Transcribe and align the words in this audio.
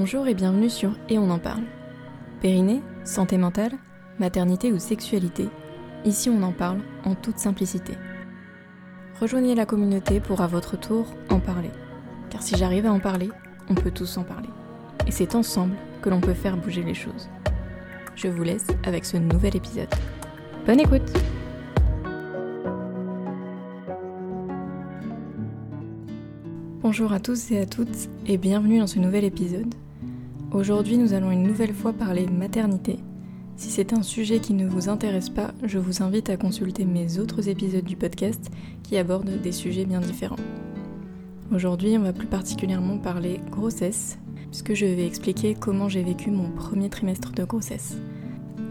Bonjour 0.00 0.26
et 0.28 0.34
bienvenue 0.34 0.70
sur 0.70 0.96
Et 1.10 1.18
on 1.18 1.28
en 1.28 1.38
parle. 1.38 1.64
Périnée, 2.40 2.80
santé 3.04 3.36
mentale, 3.36 3.72
maternité 4.18 4.72
ou 4.72 4.78
sexualité, 4.78 5.50
ici 6.06 6.30
on 6.30 6.42
en 6.42 6.52
parle 6.52 6.78
en 7.04 7.14
toute 7.14 7.36
simplicité. 7.36 7.92
Rejoignez 9.20 9.54
la 9.54 9.66
communauté 9.66 10.18
pour 10.18 10.40
à 10.40 10.46
votre 10.46 10.80
tour 10.80 11.04
en 11.28 11.38
parler. 11.38 11.68
Car 12.30 12.42
si 12.42 12.56
j'arrive 12.56 12.86
à 12.86 12.92
en 12.94 12.98
parler, 12.98 13.28
on 13.68 13.74
peut 13.74 13.90
tous 13.90 14.16
en 14.16 14.22
parler. 14.22 14.48
Et 15.06 15.10
c'est 15.10 15.34
ensemble 15.34 15.76
que 16.00 16.08
l'on 16.08 16.22
peut 16.22 16.32
faire 16.32 16.56
bouger 16.56 16.82
les 16.82 16.94
choses. 16.94 17.28
Je 18.16 18.28
vous 18.28 18.42
laisse 18.42 18.68
avec 18.84 19.04
ce 19.04 19.18
nouvel 19.18 19.54
épisode. 19.54 19.94
Bonne 20.64 20.80
écoute 20.80 21.12
Bonjour 26.80 27.12
à 27.12 27.20
tous 27.20 27.50
et 27.50 27.58
à 27.58 27.66
toutes 27.66 28.08
et 28.26 28.38
bienvenue 28.38 28.78
dans 28.78 28.86
ce 28.86 28.98
nouvel 28.98 29.24
épisode. 29.24 29.74
Aujourd'hui 30.52 30.98
nous 30.98 31.14
allons 31.14 31.30
une 31.30 31.44
nouvelle 31.44 31.72
fois 31.72 31.92
parler 31.92 32.26
maternité. 32.26 32.98
Si 33.54 33.70
c'est 33.70 33.92
un 33.92 34.02
sujet 34.02 34.40
qui 34.40 34.52
ne 34.52 34.66
vous 34.66 34.88
intéresse 34.88 35.28
pas, 35.28 35.52
je 35.62 35.78
vous 35.78 36.02
invite 36.02 36.28
à 36.28 36.36
consulter 36.36 36.84
mes 36.84 37.20
autres 37.20 37.48
épisodes 37.48 37.84
du 37.84 37.94
podcast 37.94 38.50
qui 38.82 38.96
abordent 38.96 39.40
des 39.40 39.52
sujets 39.52 39.84
bien 39.84 40.00
différents. 40.00 40.34
Aujourd'hui 41.54 41.96
on 41.96 42.02
va 42.02 42.12
plus 42.12 42.26
particulièrement 42.26 42.98
parler 42.98 43.38
grossesse, 43.52 44.18
puisque 44.50 44.74
je 44.74 44.86
vais 44.86 45.06
expliquer 45.06 45.54
comment 45.54 45.88
j'ai 45.88 46.02
vécu 46.02 46.32
mon 46.32 46.50
premier 46.50 46.90
trimestre 46.90 47.30
de 47.30 47.44
grossesse. 47.44 47.96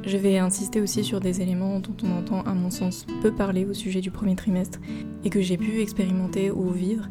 Je 0.05 0.17
vais 0.17 0.37
insister 0.37 0.81
aussi 0.81 1.05
sur 1.05 1.21
des 1.21 1.41
éléments 1.41 1.79
dont 1.79 1.95
on 2.03 2.17
entend 2.17 2.41
à 2.41 2.53
mon 2.53 2.71
sens 2.71 3.05
peu 3.21 3.31
parler 3.31 3.63
au 3.63 3.73
sujet 3.73 4.01
du 4.01 4.11
premier 4.11 4.35
trimestre 4.35 4.79
et 5.23 5.29
que 5.29 5.39
j'ai 5.39 5.55
pu 5.55 5.79
expérimenter 5.79 6.51
ou 6.51 6.71
vivre 6.71 7.07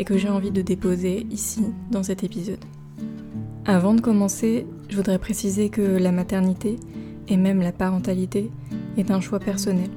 et 0.00 0.04
que 0.04 0.18
j'ai 0.18 0.28
envie 0.28 0.50
de 0.50 0.62
déposer 0.62 1.24
ici 1.30 1.62
dans 1.92 2.02
cet 2.02 2.24
épisode. 2.24 2.64
Avant 3.70 3.92
de 3.92 4.00
commencer, 4.00 4.66
je 4.88 4.96
voudrais 4.96 5.18
préciser 5.18 5.68
que 5.68 5.82
la 5.82 6.10
maternité 6.10 6.76
et 7.28 7.36
même 7.36 7.60
la 7.60 7.70
parentalité 7.70 8.50
est 8.96 9.10
un 9.10 9.20
choix 9.20 9.40
personnel 9.40 9.90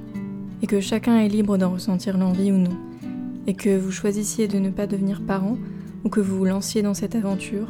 et 0.62 0.68
que 0.68 0.82
chacun 0.82 1.20
est 1.20 1.30
libre 1.30 1.58
d'en 1.58 1.72
ressentir 1.72 2.18
l'envie 2.18 2.52
ou 2.52 2.58
non 2.58 2.78
et 3.48 3.54
que 3.54 3.80
vous 3.80 3.92
choisissiez 3.92 4.50
de 4.50 4.60
ne 4.60 4.72
pas 4.72 4.88
devenir 4.88 5.22
parent 5.22 5.58
ou 6.04 6.10
que 6.10 6.20
vous 6.20 6.40
vous 6.40 6.44
lanciez 6.44 6.82
dans 6.82 6.94
cette 6.94 7.16
aventure, 7.16 7.70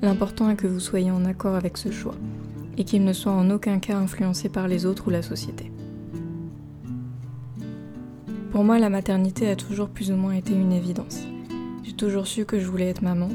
l'important 0.00 0.48
est 0.48 0.54
que 0.54 0.68
vous 0.68 0.78
soyez 0.78 1.10
en 1.10 1.24
accord 1.24 1.56
avec 1.56 1.76
ce 1.76 1.90
choix 1.90 2.14
et 2.78 2.84
qu'il 2.84 3.02
ne 3.02 3.12
soit 3.12 3.32
en 3.32 3.50
aucun 3.50 3.80
cas 3.80 3.96
influencé 3.96 4.48
par 4.48 4.68
les 4.68 4.86
autres 4.86 5.08
ou 5.08 5.10
la 5.10 5.22
société. 5.22 5.72
Pour 8.52 8.62
moi, 8.62 8.78
la 8.78 8.90
maternité 8.90 9.48
a 9.48 9.56
toujours 9.56 9.88
plus 9.88 10.12
ou 10.12 10.16
moins 10.16 10.34
été 10.34 10.52
une 10.52 10.70
évidence. 10.70 11.26
J'ai 11.82 11.94
toujours 11.94 12.28
su 12.28 12.44
que 12.44 12.60
je 12.60 12.68
voulais 12.68 12.90
être 12.90 13.02
maman, 13.02 13.30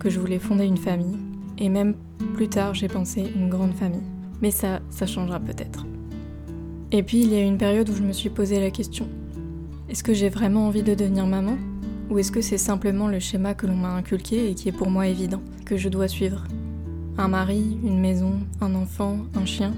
que 0.00 0.10
je 0.10 0.18
voulais 0.18 0.40
fonder 0.40 0.64
une 0.64 0.76
famille, 0.76 1.16
et 1.58 1.68
même 1.68 1.94
plus 2.34 2.48
tard 2.48 2.74
j'ai 2.74 2.88
pensé 2.88 3.32
une 3.34 3.48
grande 3.48 3.74
famille. 3.74 4.02
Mais 4.42 4.50
ça, 4.50 4.80
ça 4.90 5.06
changera 5.06 5.40
peut-être. 5.40 5.86
Et 6.92 7.02
puis 7.02 7.22
il 7.22 7.32
y 7.32 7.36
a 7.36 7.40
eu 7.40 7.46
une 7.46 7.58
période 7.58 7.88
où 7.88 7.94
je 7.94 8.02
me 8.02 8.12
suis 8.12 8.30
posé 8.30 8.60
la 8.60 8.70
question. 8.70 9.08
Est-ce 9.88 10.04
que 10.04 10.14
j'ai 10.14 10.28
vraiment 10.28 10.66
envie 10.66 10.82
de 10.82 10.94
devenir 10.94 11.26
maman? 11.26 11.56
Ou 12.10 12.18
est-ce 12.18 12.30
que 12.30 12.40
c'est 12.40 12.58
simplement 12.58 13.08
le 13.08 13.18
schéma 13.18 13.54
que 13.54 13.66
l'on 13.66 13.76
m'a 13.76 13.94
inculqué 13.94 14.50
et 14.50 14.54
qui 14.54 14.68
est 14.68 14.72
pour 14.72 14.90
moi 14.90 15.08
évident, 15.08 15.42
que 15.64 15.76
je 15.76 15.88
dois 15.88 16.08
suivre? 16.08 16.44
Un 17.18 17.28
mari, 17.28 17.78
une 17.82 17.98
maison, 17.98 18.34
un 18.60 18.74
enfant, 18.74 19.18
un 19.34 19.44
chien? 19.44 19.72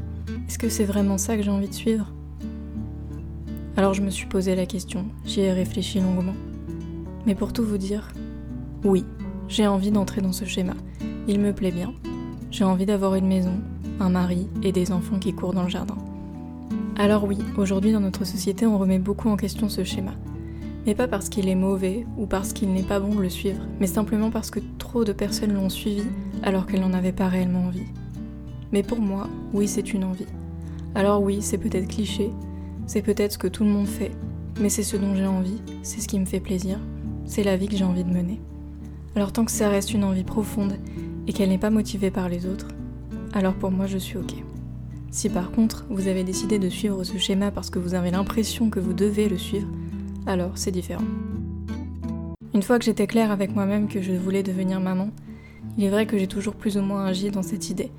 Est-ce 0.46 0.58
que 0.58 0.68
c'est 0.68 0.84
vraiment 0.84 1.18
ça 1.18 1.36
que 1.36 1.42
j'ai 1.42 1.50
envie 1.50 1.68
de 1.68 1.74
suivre? 1.74 2.12
Alors 3.76 3.94
je 3.94 4.02
me 4.02 4.10
suis 4.10 4.26
posé 4.26 4.56
la 4.56 4.66
question, 4.66 5.06
j'y 5.24 5.40
ai 5.40 5.52
réfléchi 5.52 6.00
longuement. 6.00 6.34
Mais 7.26 7.34
pour 7.34 7.52
tout 7.52 7.62
vous 7.62 7.78
dire, 7.78 8.08
oui, 8.84 9.04
j'ai 9.46 9.66
envie 9.66 9.90
d'entrer 9.90 10.20
dans 10.20 10.32
ce 10.32 10.44
schéma. 10.44 10.74
Il 11.30 11.40
me 11.40 11.52
plaît 11.52 11.72
bien. 11.72 11.92
J'ai 12.50 12.64
envie 12.64 12.86
d'avoir 12.86 13.14
une 13.14 13.26
maison, 13.26 13.52
un 14.00 14.08
mari 14.08 14.48
et 14.62 14.72
des 14.72 14.92
enfants 14.92 15.18
qui 15.18 15.34
courent 15.34 15.52
dans 15.52 15.64
le 15.64 15.68
jardin. 15.68 15.98
Alors 16.96 17.24
oui, 17.24 17.36
aujourd'hui 17.58 17.92
dans 17.92 18.00
notre 18.00 18.24
société, 18.24 18.64
on 18.64 18.78
remet 18.78 18.98
beaucoup 18.98 19.28
en 19.28 19.36
question 19.36 19.68
ce 19.68 19.84
schéma. 19.84 20.12
Mais 20.86 20.94
pas 20.94 21.06
parce 21.06 21.28
qu'il 21.28 21.50
est 21.50 21.54
mauvais 21.54 22.06
ou 22.16 22.24
parce 22.24 22.54
qu'il 22.54 22.72
n'est 22.72 22.82
pas 22.82 22.98
bon 22.98 23.14
de 23.14 23.20
le 23.20 23.28
suivre, 23.28 23.60
mais 23.78 23.86
simplement 23.86 24.30
parce 24.30 24.50
que 24.50 24.60
trop 24.78 25.04
de 25.04 25.12
personnes 25.12 25.52
l'ont 25.52 25.68
suivi 25.68 26.04
alors 26.42 26.64
qu'elles 26.64 26.80
n'en 26.80 26.94
avaient 26.94 27.12
pas 27.12 27.28
réellement 27.28 27.66
envie. 27.66 27.92
Mais 28.72 28.82
pour 28.82 28.98
moi, 28.98 29.28
oui, 29.52 29.68
c'est 29.68 29.92
une 29.92 30.04
envie. 30.04 30.24
Alors 30.94 31.22
oui, 31.22 31.42
c'est 31.42 31.58
peut-être 31.58 31.88
cliché, 31.88 32.30
c'est 32.86 33.02
peut-être 33.02 33.32
ce 33.32 33.38
que 33.38 33.48
tout 33.48 33.64
le 33.64 33.70
monde 33.70 33.86
fait, 33.86 34.12
mais 34.58 34.70
c'est 34.70 34.82
ce 34.82 34.96
dont 34.96 35.14
j'ai 35.14 35.26
envie, 35.26 35.60
c'est 35.82 36.00
ce 36.00 36.08
qui 36.08 36.18
me 36.18 36.24
fait 36.24 36.40
plaisir, 36.40 36.78
c'est 37.26 37.44
la 37.44 37.58
vie 37.58 37.68
que 37.68 37.76
j'ai 37.76 37.84
envie 37.84 38.04
de 38.04 38.10
mener. 38.10 38.40
Alors 39.14 39.32
tant 39.32 39.44
que 39.44 39.52
ça 39.52 39.68
reste 39.68 39.92
une 39.92 40.04
envie 40.04 40.24
profonde 40.24 40.78
et 41.28 41.32
qu'elle 41.32 41.50
n'est 41.50 41.58
pas 41.58 41.70
motivée 41.70 42.10
par 42.10 42.28
les 42.28 42.46
autres, 42.46 42.66
alors 43.34 43.54
pour 43.54 43.70
moi 43.70 43.86
je 43.86 43.98
suis 43.98 44.16
ok. 44.16 44.34
Si 45.10 45.28
par 45.28 45.52
contre 45.52 45.86
vous 45.90 46.08
avez 46.08 46.24
décidé 46.24 46.58
de 46.58 46.68
suivre 46.68 47.04
ce 47.04 47.18
schéma 47.18 47.50
parce 47.50 47.70
que 47.70 47.78
vous 47.78 47.94
avez 47.94 48.10
l'impression 48.10 48.70
que 48.70 48.80
vous 48.80 48.94
devez 48.94 49.28
le 49.28 49.38
suivre, 49.38 49.68
alors 50.26 50.52
c'est 50.56 50.70
différent. 50.70 51.04
Une 52.54 52.62
fois 52.62 52.78
que 52.78 52.84
j'étais 52.84 53.06
claire 53.06 53.30
avec 53.30 53.54
moi-même 53.54 53.88
que 53.88 54.02
je 54.02 54.12
voulais 54.12 54.42
devenir 54.42 54.80
maman, 54.80 55.10
il 55.76 55.84
est 55.84 55.90
vrai 55.90 56.06
que 56.06 56.18
j'ai 56.18 56.26
toujours 56.26 56.54
plus 56.54 56.76
ou 56.78 56.82
moins 56.82 57.04
agi 57.04 57.30
dans 57.30 57.42
cette 57.42 57.70
idée, 57.70 57.92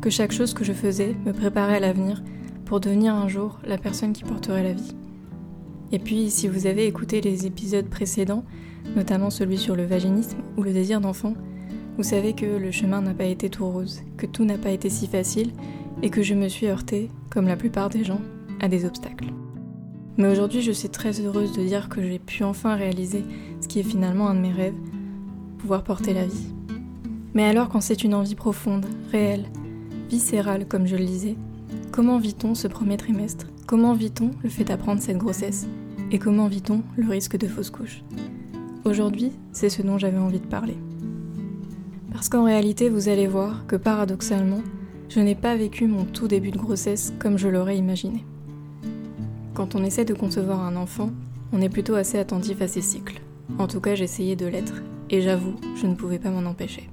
que 0.00 0.10
chaque 0.10 0.32
chose 0.32 0.54
que 0.54 0.64
je 0.64 0.72
faisais 0.72 1.14
me 1.26 1.32
préparait 1.32 1.76
à 1.76 1.80
l'avenir 1.80 2.22
pour 2.64 2.80
devenir 2.80 3.14
un 3.14 3.28
jour 3.28 3.60
la 3.64 3.78
personne 3.78 4.12
qui 4.12 4.24
porterait 4.24 4.62
la 4.62 4.72
vie. 4.72 4.96
Et 5.92 5.98
puis, 5.98 6.30
si 6.30 6.48
vous 6.48 6.66
avez 6.66 6.86
écouté 6.86 7.20
les 7.20 7.46
épisodes 7.46 7.86
précédents, 7.86 8.44
notamment 8.96 9.28
celui 9.28 9.58
sur 9.58 9.76
le 9.76 9.84
vaginisme 9.84 10.38
ou 10.56 10.62
le 10.62 10.72
désir 10.72 11.00
d'enfant, 11.00 11.34
vous 11.96 12.02
savez 12.02 12.32
que 12.32 12.46
le 12.46 12.70
chemin 12.70 13.02
n'a 13.02 13.14
pas 13.14 13.24
été 13.24 13.50
tout 13.50 13.68
rose, 13.68 14.02
que 14.16 14.26
tout 14.26 14.44
n'a 14.44 14.58
pas 14.58 14.70
été 14.70 14.88
si 14.88 15.06
facile 15.06 15.52
et 16.02 16.10
que 16.10 16.22
je 16.22 16.34
me 16.34 16.48
suis 16.48 16.66
heurtée, 16.66 17.10
comme 17.30 17.46
la 17.46 17.56
plupart 17.56 17.90
des 17.90 18.02
gens, 18.02 18.20
à 18.60 18.68
des 18.68 18.84
obstacles. 18.84 19.32
Mais 20.16 20.30
aujourd'hui, 20.30 20.62
je 20.62 20.72
suis 20.72 20.88
très 20.88 21.20
heureuse 21.20 21.52
de 21.52 21.62
dire 21.62 21.88
que 21.88 22.02
j'ai 22.02 22.18
pu 22.18 22.44
enfin 22.44 22.76
réaliser 22.76 23.24
ce 23.60 23.68
qui 23.68 23.80
est 23.80 23.84
finalement 23.84 24.28
un 24.28 24.34
de 24.34 24.40
mes 24.40 24.52
rêves, 24.52 24.74
pouvoir 25.58 25.84
porter 25.84 26.14
la 26.14 26.26
vie. 26.26 26.52
Mais 27.34 27.44
alors 27.44 27.68
quand 27.68 27.80
c'est 27.80 28.04
une 28.04 28.14
envie 28.14 28.34
profonde, 28.34 28.86
réelle, 29.10 29.46
viscérale 30.10 30.66
comme 30.66 30.86
je 30.86 30.96
le 30.96 31.04
disais, 31.04 31.36
comment 31.90 32.18
vit-on 32.18 32.54
ce 32.54 32.68
premier 32.68 32.96
trimestre? 32.96 33.46
Comment 33.66 33.94
vit-on 33.94 34.32
le 34.42 34.50
fait 34.50 34.64
d'apprendre 34.64 35.00
cette 35.00 35.18
grossesse? 35.18 35.66
Et 36.10 36.18
comment 36.18 36.46
vit-on 36.46 36.82
le 36.96 37.08
risque 37.08 37.38
de 37.38 37.46
fausse 37.46 37.70
couche? 37.70 38.02
Aujourd'hui, 38.84 39.32
c'est 39.52 39.70
ce 39.70 39.80
dont 39.80 39.96
j'avais 39.96 40.18
envie 40.18 40.40
de 40.40 40.46
parler. 40.46 40.76
Parce 42.12 42.28
qu'en 42.28 42.44
réalité, 42.44 42.88
vous 42.88 43.08
allez 43.08 43.26
voir 43.26 43.66
que 43.66 43.76
paradoxalement, 43.76 44.62
je 45.08 45.20
n'ai 45.20 45.34
pas 45.34 45.56
vécu 45.56 45.86
mon 45.86 46.04
tout 46.04 46.28
début 46.28 46.50
de 46.50 46.58
grossesse 46.58 47.12
comme 47.18 47.38
je 47.38 47.48
l'aurais 47.48 47.76
imaginé. 47.76 48.24
Quand 49.54 49.74
on 49.74 49.84
essaie 49.84 50.04
de 50.04 50.14
concevoir 50.14 50.60
un 50.60 50.76
enfant, 50.76 51.10
on 51.52 51.60
est 51.60 51.68
plutôt 51.68 51.94
assez 51.94 52.18
attentif 52.18 52.62
à 52.62 52.68
ses 52.68 52.80
cycles. 52.80 53.20
En 53.58 53.66
tout 53.66 53.80
cas, 53.80 53.94
j'essayais 53.94 54.36
de 54.36 54.46
l'être, 54.46 54.82
et 55.10 55.20
j'avoue, 55.20 55.54
je 55.76 55.86
ne 55.86 55.94
pouvais 55.94 56.18
pas 56.18 56.30
m'en 56.30 56.48
empêcher. 56.48 56.88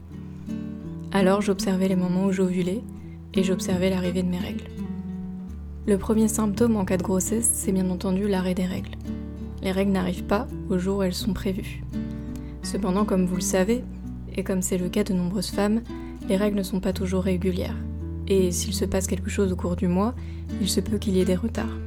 Alors 1.11 1.41
j'observais 1.41 1.87
les 1.87 1.95
moments 1.95 2.25
où 2.25 2.31
j'ovulais, 2.31 2.81
et 3.33 3.43
j'observais 3.43 3.89
l'arrivée 3.89 4.23
de 4.23 4.29
mes 4.29 4.39
règles. 4.39 4.65
Le 5.87 5.97
premier 5.97 6.27
symptôme 6.27 6.75
en 6.75 6.85
cas 6.85 6.97
de 6.97 7.03
grossesse, 7.03 7.49
c'est 7.53 7.71
bien 7.71 7.89
entendu 7.89 8.27
l'arrêt 8.27 8.53
des 8.53 8.65
règles. 8.65 8.97
Les 9.63 9.71
règles 9.71 9.91
n'arrivent 9.91 10.25
pas 10.25 10.47
au 10.69 10.77
jour 10.77 10.97
où 10.97 11.03
elles 11.03 11.13
sont 11.13 11.33
prévues. 11.33 11.83
Cependant, 12.61 13.05
comme 13.05 13.25
vous 13.25 13.35
le 13.35 13.41
savez, 13.41 13.83
et 14.35 14.43
comme 14.43 14.61
c'est 14.61 14.77
le 14.77 14.89
cas 14.89 15.03
de 15.03 15.13
nombreuses 15.13 15.51
femmes, 15.51 15.81
les 16.27 16.37
règles 16.37 16.57
ne 16.57 16.63
sont 16.63 16.79
pas 16.79 16.93
toujours 16.93 17.23
régulières. 17.23 17.75
Et 18.27 18.51
s'il 18.51 18.73
se 18.73 18.85
passe 18.85 19.07
quelque 19.07 19.29
chose 19.29 19.51
au 19.51 19.55
cours 19.55 19.75
du 19.75 19.87
mois, 19.87 20.13
il 20.61 20.69
se 20.69 20.79
peut 20.79 20.97
qu'il 20.97 21.15
y 21.15 21.21
ait 21.21 21.25
des 21.25 21.35
retards. 21.35 21.77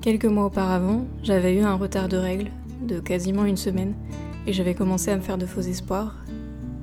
Quelques 0.00 0.26
mois 0.26 0.46
auparavant, 0.46 1.06
j'avais 1.22 1.56
eu 1.56 1.60
un 1.60 1.74
retard 1.74 2.08
de 2.08 2.16
règles 2.16 2.50
de 2.86 3.00
quasiment 3.00 3.44
une 3.44 3.56
semaine, 3.56 3.94
et 4.46 4.52
j'avais 4.52 4.74
commencé 4.74 5.10
à 5.10 5.16
me 5.16 5.22
faire 5.22 5.38
de 5.38 5.46
faux 5.46 5.60
espoirs, 5.60 6.16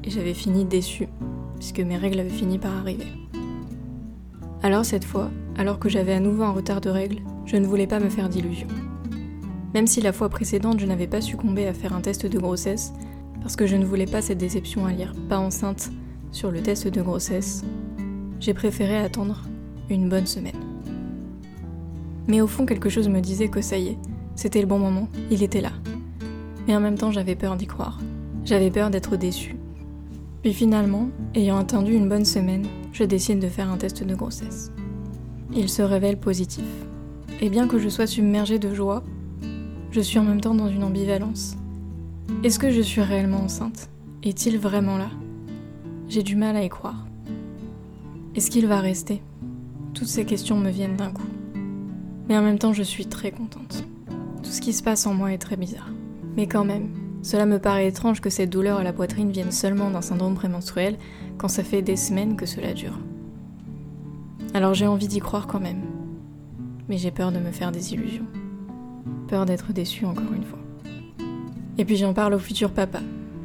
et 0.04 0.10
j'avais 0.10 0.34
fini 0.34 0.66
déçue, 0.66 1.07
puisque 1.57 1.80
mes 1.80 1.98
règles 1.98 2.19
avaient 2.19 2.30
fini 2.30 2.60
par 2.60 2.75
arriver. 2.75 3.07
Alors 4.62 4.86
cette 4.86 5.06
fois, 5.06 5.30
alors 5.57 5.80
que 5.80 5.89
j'avais 5.89 6.13
à 6.13 6.19
nouveau 6.19 6.44
un 6.44 6.51
retard 6.51 6.81
de 6.81 6.89
règles, 6.89 7.22
je 7.45 7.57
ne 7.57 7.68
voulais 7.68 7.88
pas 7.88 8.00
me 8.00 8.10
faire 8.10 8.30
d'illusions. 8.30 8.68
Même 9.74 9.88
si 9.88 10.01
la 10.01 10.13
fois 10.13 10.30
précédente 10.30 10.80
je 10.80 10.86
n'avais 10.86 11.07
pas 11.07 11.22
succombé 11.22 11.68
à 11.68 11.74
faire 11.74 11.94
un 11.94 12.01
test 12.01 12.25
de 12.25 12.39
grossesse, 12.39 12.94
parce 13.45 13.56
que 13.56 13.68
je 13.68 13.75
ne 13.75 13.86
voulais 13.86 14.07
pas 14.07 14.24
cette 14.24 14.39
déception 14.39 14.88
à 14.88 14.92
lire 14.92 15.13
pas 15.30 15.38
enceinte 15.38 15.92
sur 16.31 16.50
le 16.50 16.63
test 16.63 16.88
de 16.88 17.01
grossesse, 17.03 17.63
j'ai 18.39 18.56
préféré 18.56 18.97
attendre 18.97 19.44
une 19.92 20.09
bonne 20.09 20.25
semaine. 20.25 20.59
Mais 22.27 22.42
au 22.42 22.47
fond, 22.47 22.65
quelque 22.65 22.89
chose 22.89 23.07
me 23.07 23.21
disait 23.21 23.50
que 23.50 23.62
ça 23.62 23.77
y 23.77 23.89
est, 23.89 23.97
c'était 24.36 24.62
le 24.62 24.65
bon 24.65 24.80
moment, 24.80 25.09
il 25.30 25.44
était 25.44 25.62
là. 25.62 25.74
Mais 26.68 26.75
en 26.75 26.80
même 26.80 26.97
temps, 26.97 27.12
j'avais 27.12 27.36
peur 27.36 27.56
d'y 27.56 27.68
croire. 27.68 28.00
J'avais 28.45 28.71
peur 28.71 28.89
d'être 28.89 29.15
déçue. 29.15 29.56
Puis 30.41 30.51
finalement, 30.51 31.09
ayant 31.36 31.59
attendu 31.59 31.94
une 31.94 32.09
bonne 32.09 32.25
semaine, 32.25 32.65
je 32.94 33.03
décide 33.03 33.39
de 33.39 33.48
faire 33.48 33.69
un 33.69 33.77
test 33.77 34.03
de 34.03 34.15
grossesse 34.15 34.71
il 35.53 35.69
se 35.69 35.81
révèle 35.83 36.18
positif. 36.18 36.65
Et 37.41 37.50
bien 37.50 37.68
que 37.68 37.77
je 37.77 37.89
sois 37.89 38.07
submergée 38.07 38.59
de 38.59 38.74
joie, 38.74 39.03
je 39.91 40.01
suis 40.01 40.19
en 40.19 40.24
même 40.24 40.41
temps 40.41 40.56
dans 40.56 40.68
une 40.68 40.83
ambivalence. 40.83 41.56
Est-ce 42.44 42.60
que 42.60 42.72
je 42.72 42.81
suis 42.81 43.01
réellement 43.01 43.42
enceinte? 43.42 43.89
Est-il 44.24 44.60
vraiment 44.60 44.98
là? 44.98 45.10
J'ai 46.07 46.24
du 46.24 46.36
mal 46.36 46.56
à 46.56 46.63
y 46.63 46.69
croire. 46.69 47.06
Est-ce 48.36 48.51
qu'il 48.51 48.68
va 48.68 48.80
rester? 48.80 49.22
Toutes 49.94 50.07
ces 50.07 50.25
questions 50.25 50.57
me 50.57 50.69
viennent 50.69 50.98
d'un 50.98 51.12
coup. 51.12 51.27
Mais 52.27 52.38
en 52.38 52.42
même 52.42 52.60
temps, 52.60 52.74
je 52.74 52.83
suis 52.83 53.06
très 53.06 53.31
contente. 53.31 53.86
Tout 54.44 54.51
ce 54.51 54.62
qui 54.62 54.74
se 54.74 54.83
passe 54.83 55.06
en 55.07 55.13
moi 55.13 55.33
est 55.33 55.38
très 55.38 55.56
bizarre. 55.56 55.89
Mais 56.36 56.48
quand 56.48 56.66
même, 56.66 56.89
cela 57.22 57.45
me 57.45 57.60
paraît 57.60 57.88
étrange 57.88 58.22
que 58.22 58.30
cette 58.30 58.50
douleur 58.50 58.80
à 58.80 58.83
la 58.83 58.94
poitrine 58.94 59.31
vienne 59.31 59.51
seulement 59.51 59.89
d'un 59.89 60.01
syndrome 60.01 60.36
prémenstruel 60.36 60.98
quand 61.38 61.48
ça 61.48 61.63
fait 61.63 61.81
des 61.81 61.95
semaines 61.95 62.36
que 62.36 62.45
cela 62.45 62.74
dure. 62.74 63.00
Alors 64.54 64.74
j'ai 64.74 64.88
envie 64.88 65.07
d'y 65.07 65.19
croire 65.19 65.48
quand 65.48 65.60
même. 65.60 65.81
Mais 66.89 66.98
j'ai 66.98 67.12
peur 67.12 67.31
de 67.31 67.39
me 67.39 67.51
faire 67.51 67.72
des 67.72 67.94
illusions. 67.94 68.27
Peur 69.27 69.45
d'être 69.45 69.74
déçue 69.74 70.06
encore 70.06 70.33
une 70.36 70.44
fois. 70.44 70.60
Et 71.77 71.86
puis 71.86 71.98
j'en 71.98 72.13
parle 72.13 72.33
au 72.33 72.39
futur 72.39 72.72
papa, 72.72 73.01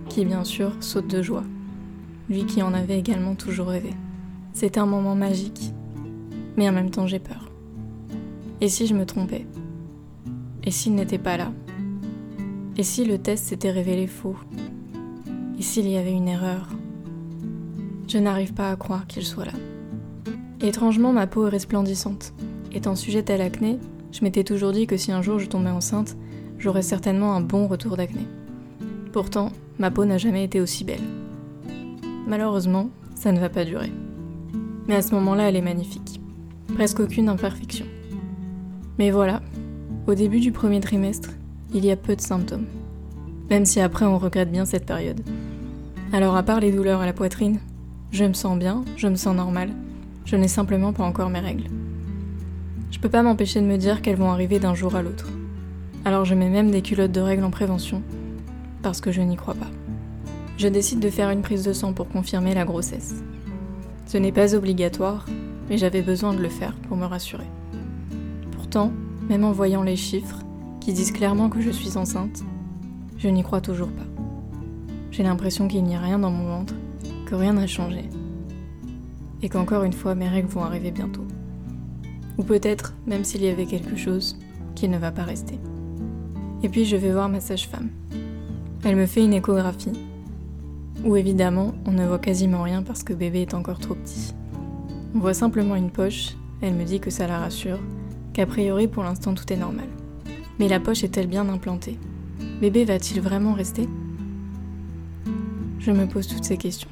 qui 0.09 0.25
bien 0.25 0.45
sûr 0.45 0.73
saute 0.81 1.09
de 1.09 1.23
joie. 1.23 1.45
Lui 2.29 2.45
qui 2.45 2.63
en 2.63 2.75
avait 2.75 2.99
également 2.99 3.35
toujours 3.35 3.69
rêvé. 3.69 3.95
C'est 4.53 4.79
un 4.79 4.87
moment 4.87 5.15
magique. 5.15 5.73
Mais 6.57 6.69
en 6.69 6.73
même 6.73 6.91
temps 6.91 7.07
j'ai 7.07 7.19
peur. 7.19 7.51
Et 8.61 8.69
si 8.69 8.87
je 8.87 8.95
me 8.95 9.07
trompais? 9.07 9.47
Et 10.65 10.71
s'il 10.71 10.95
n'était 10.95 11.19
pas 11.19 11.37
là? 11.37 11.53
Et 12.77 12.83
si 12.83 13.05
le 13.05 13.19
test 13.19 13.47
s'était 13.47 13.71
révélé 13.71 14.07
faux? 14.07 14.37
Et 15.59 15.63
s'il 15.63 15.89
y 15.89 15.97
avait 15.97 16.13
une 16.13 16.29
erreur? 16.29 16.69
Je 18.07 18.19
n'arrive 18.19 18.55
pas 18.55 18.71
à 18.71 18.77
croire 18.77 19.07
qu'il 19.07 19.25
soit 19.25 19.47
là. 19.47 19.53
Étrangement, 20.61 21.13
ma 21.13 21.27
peau 21.27 21.47
est 21.47 21.51
resplendissante. 21.51 22.33
Étant 22.73 22.95
sujette 22.95 23.31
à 23.31 23.37
l'acné, 23.37 23.79
je 24.13 24.23
m'étais 24.23 24.45
toujours 24.45 24.73
dit 24.73 24.87
que 24.87 24.97
si 24.97 25.11
un 25.11 25.23
jour 25.23 25.39
je 25.39 25.47
tombais 25.47 25.71
enceinte, 25.71 26.17
j'aurais 26.61 26.83
certainement 26.83 27.35
un 27.35 27.41
bon 27.41 27.67
retour 27.67 27.97
d'acné. 27.97 28.27
Pourtant, 29.13 29.51
ma 29.79 29.91
peau 29.91 30.05
n'a 30.05 30.19
jamais 30.19 30.45
été 30.45 30.61
aussi 30.61 30.85
belle. 30.85 31.01
Malheureusement, 32.29 32.91
ça 33.17 33.33
ne 33.33 33.41
va 33.41 33.49
pas 33.49 33.65
durer. 33.65 33.93
Mais 34.87 34.95
à 34.95 35.03
ce 35.03 35.15
moment-là, 35.17 35.49
elle 35.49 35.57
est 35.57 35.63
magnifique. 35.63 36.21
Presque 36.75 37.01
aucune 37.01 37.29
imperfection. 37.29 37.87
Mais 38.99 39.11
voilà, 39.11 39.41
au 40.07 40.15
début 40.15 40.41
du 40.41 40.53
premier 40.53 40.81
trimestre, 40.81 41.31
il 41.73 41.85
y 41.85 41.91
a 41.91 41.97
peu 41.97 42.15
de 42.15 42.21
symptômes. 42.21 42.67
Même 43.49 43.65
si 43.65 43.81
après 43.81 44.05
on 44.05 44.19
regrette 44.19 44.53
bien 44.53 44.65
cette 44.65 44.87
période. 44.87 45.23
Alors 46.13 46.37
à 46.37 46.43
part 46.43 46.61
les 46.61 46.73
douleurs 46.73 47.01
à 47.01 47.07
la 47.07 47.13
poitrine, 47.13 47.59
je 48.13 48.25
me 48.25 48.33
sens 48.33 48.59
bien, 48.59 48.85
je 48.97 49.09
me 49.09 49.15
sens 49.15 49.35
normal, 49.35 49.71
je 50.25 50.37
n'ai 50.37 50.49
simplement 50.49 50.93
pas 50.93 51.05
encore 51.05 51.31
mes 51.31 51.41
règles. 51.41 51.69
Je 52.91 52.99
peux 52.99 53.09
pas 53.09 53.23
m'empêcher 53.23 53.61
de 53.61 53.67
me 53.67 53.79
dire 53.79 54.03
qu'elles 54.03 54.17
vont 54.17 54.31
arriver 54.31 54.59
d'un 54.59 54.75
jour 54.75 54.95
à 54.97 55.03
l'autre. 55.03 55.29
Alors 56.05 56.25
je 56.25 56.35
mets 56.35 56.49
même 56.49 56.71
des 56.71 56.81
culottes 56.81 57.13
de 57.13 57.21
règles 57.21 57.45
en 57.45 57.51
prévention, 57.51 58.03
parce 58.83 59.03
que 59.03 59.13
je 59.13 59.21
n'y 59.21 59.37
crois 59.37 59.55
pas. 59.55 59.71
Je 60.57 60.69
décide 60.69 61.01
de 61.01 61.11
faire 61.11 61.31
une 61.31 61.43
prise 61.43 61.63
de 61.63 61.75
sang 61.75 61.93
pour 61.93 62.09
confirmer 62.09 62.55
la 62.55 62.65
grossesse. 62.65 63.23
Ce 64.07 64.17
n'est 64.17 64.33
pas 64.33 64.55
obligatoire, 64.55 65.27
mais 65.69 65.77
j'avais 65.77 66.03
besoin 66.03 66.33
de 66.33 66.43
le 66.43 66.49
faire 66.49 66.75
pour 66.89 66.97
me 66.97 67.05
rassurer. 67.05 67.47
Pourtant, 68.53 68.93
même 69.29 69.45
en 69.45 69.53
voyant 69.53 69.83
les 69.83 69.97
chiffres, 69.97 70.41
qui 70.81 70.95
disent 70.95 71.13
clairement 71.13 71.51
que 71.51 71.61
je 71.61 71.71
suis 71.71 71.99
enceinte, 71.99 72.43
je 73.19 73.29
n'y 73.29 73.43
crois 73.43 73.61
toujours 73.61 73.91
pas. 73.91 74.07
J'ai 75.11 75.23
l'impression 75.23 75.69
qu'il 75.69 75.85
n'y 75.85 75.97
a 75.97 76.01
rien 76.01 76.19
dans 76.19 76.31
mon 76.31 76.47
ventre, 76.47 76.75
que 77.27 77.35
rien 77.35 77.53
n'a 77.53 77.67
changé, 77.67 78.09
et 79.43 79.51
qu'encore 79.51 79.85
une 79.85 79.93
fois 79.93 80.15
mes 80.15 80.29
règles 80.29 80.49
vont 80.49 80.65
arriver 80.65 80.91
bientôt. 80.91 81.27
Ou 82.39 82.43
peut-être, 82.43 82.95
même 83.07 83.25
s'il 83.25 83.45
y 83.45 83.49
avait 83.49 83.67
quelque 83.67 83.97
chose, 83.97 84.39
qu'il 84.75 84.91
ne 84.91 84.99
va 84.99 85.13
pas 85.13 85.25
rester. 85.25 85.59
Et 86.63 86.69
puis 86.69 86.85
je 86.85 86.97
vais 86.97 87.13
voir 87.13 87.29
ma 87.29 87.41
sage-femme. 87.41 87.89
Elle 88.85 88.97
me 88.97 89.07
fait 89.07 89.25
une 89.25 89.35
échographie, 89.35 89.93
où 91.05 91.17
évidemment 91.17 91.75
on 91.87 91.93
ne 91.93 92.07
voit 92.07 92.19
quasiment 92.19 92.63
rien 92.63 92.83
parce 92.83 93.03
que 93.03 93.13
bébé 93.13 93.43
est 93.43 93.55
encore 93.55 93.79
trop 93.79 93.95
petit. 93.95 94.35
On 95.15 95.19
voit 95.19 95.35
simplement 95.35 95.77
une 95.77 95.91
poche, 95.91 96.37
elle 96.61 96.75
me 96.75 96.85
dit 96.85 97.01
que 97.01 97.11
ça 97.11 97.27
la 97.27 97.39
rassure, 97.39 97.79
qu'a 98.33 98.47
priori 98.47 98.89
pour 98.89 99.03
l'instant 99.03 99.35
tout 99.35 99.51
est 99.53 99.57
normal. 99.57 99.89
Mais 100.59 100.69
la 100.69 100.81
poche 100.81 101.05
est-elle 101.05 101.27
bien 101.27 101.49
implantée? 101.49 101.99
Bébé 102.61 102.85
va-t-il 102.85 103.21
vraiment 103.21 103.55
rester? 103.55 103.89
Je 105.79 105.91
me 105.91 106.07
pose 106.07 106.27
toutes 106.27 106.45
ces 106.45 106.59
questions. 106.59 106.91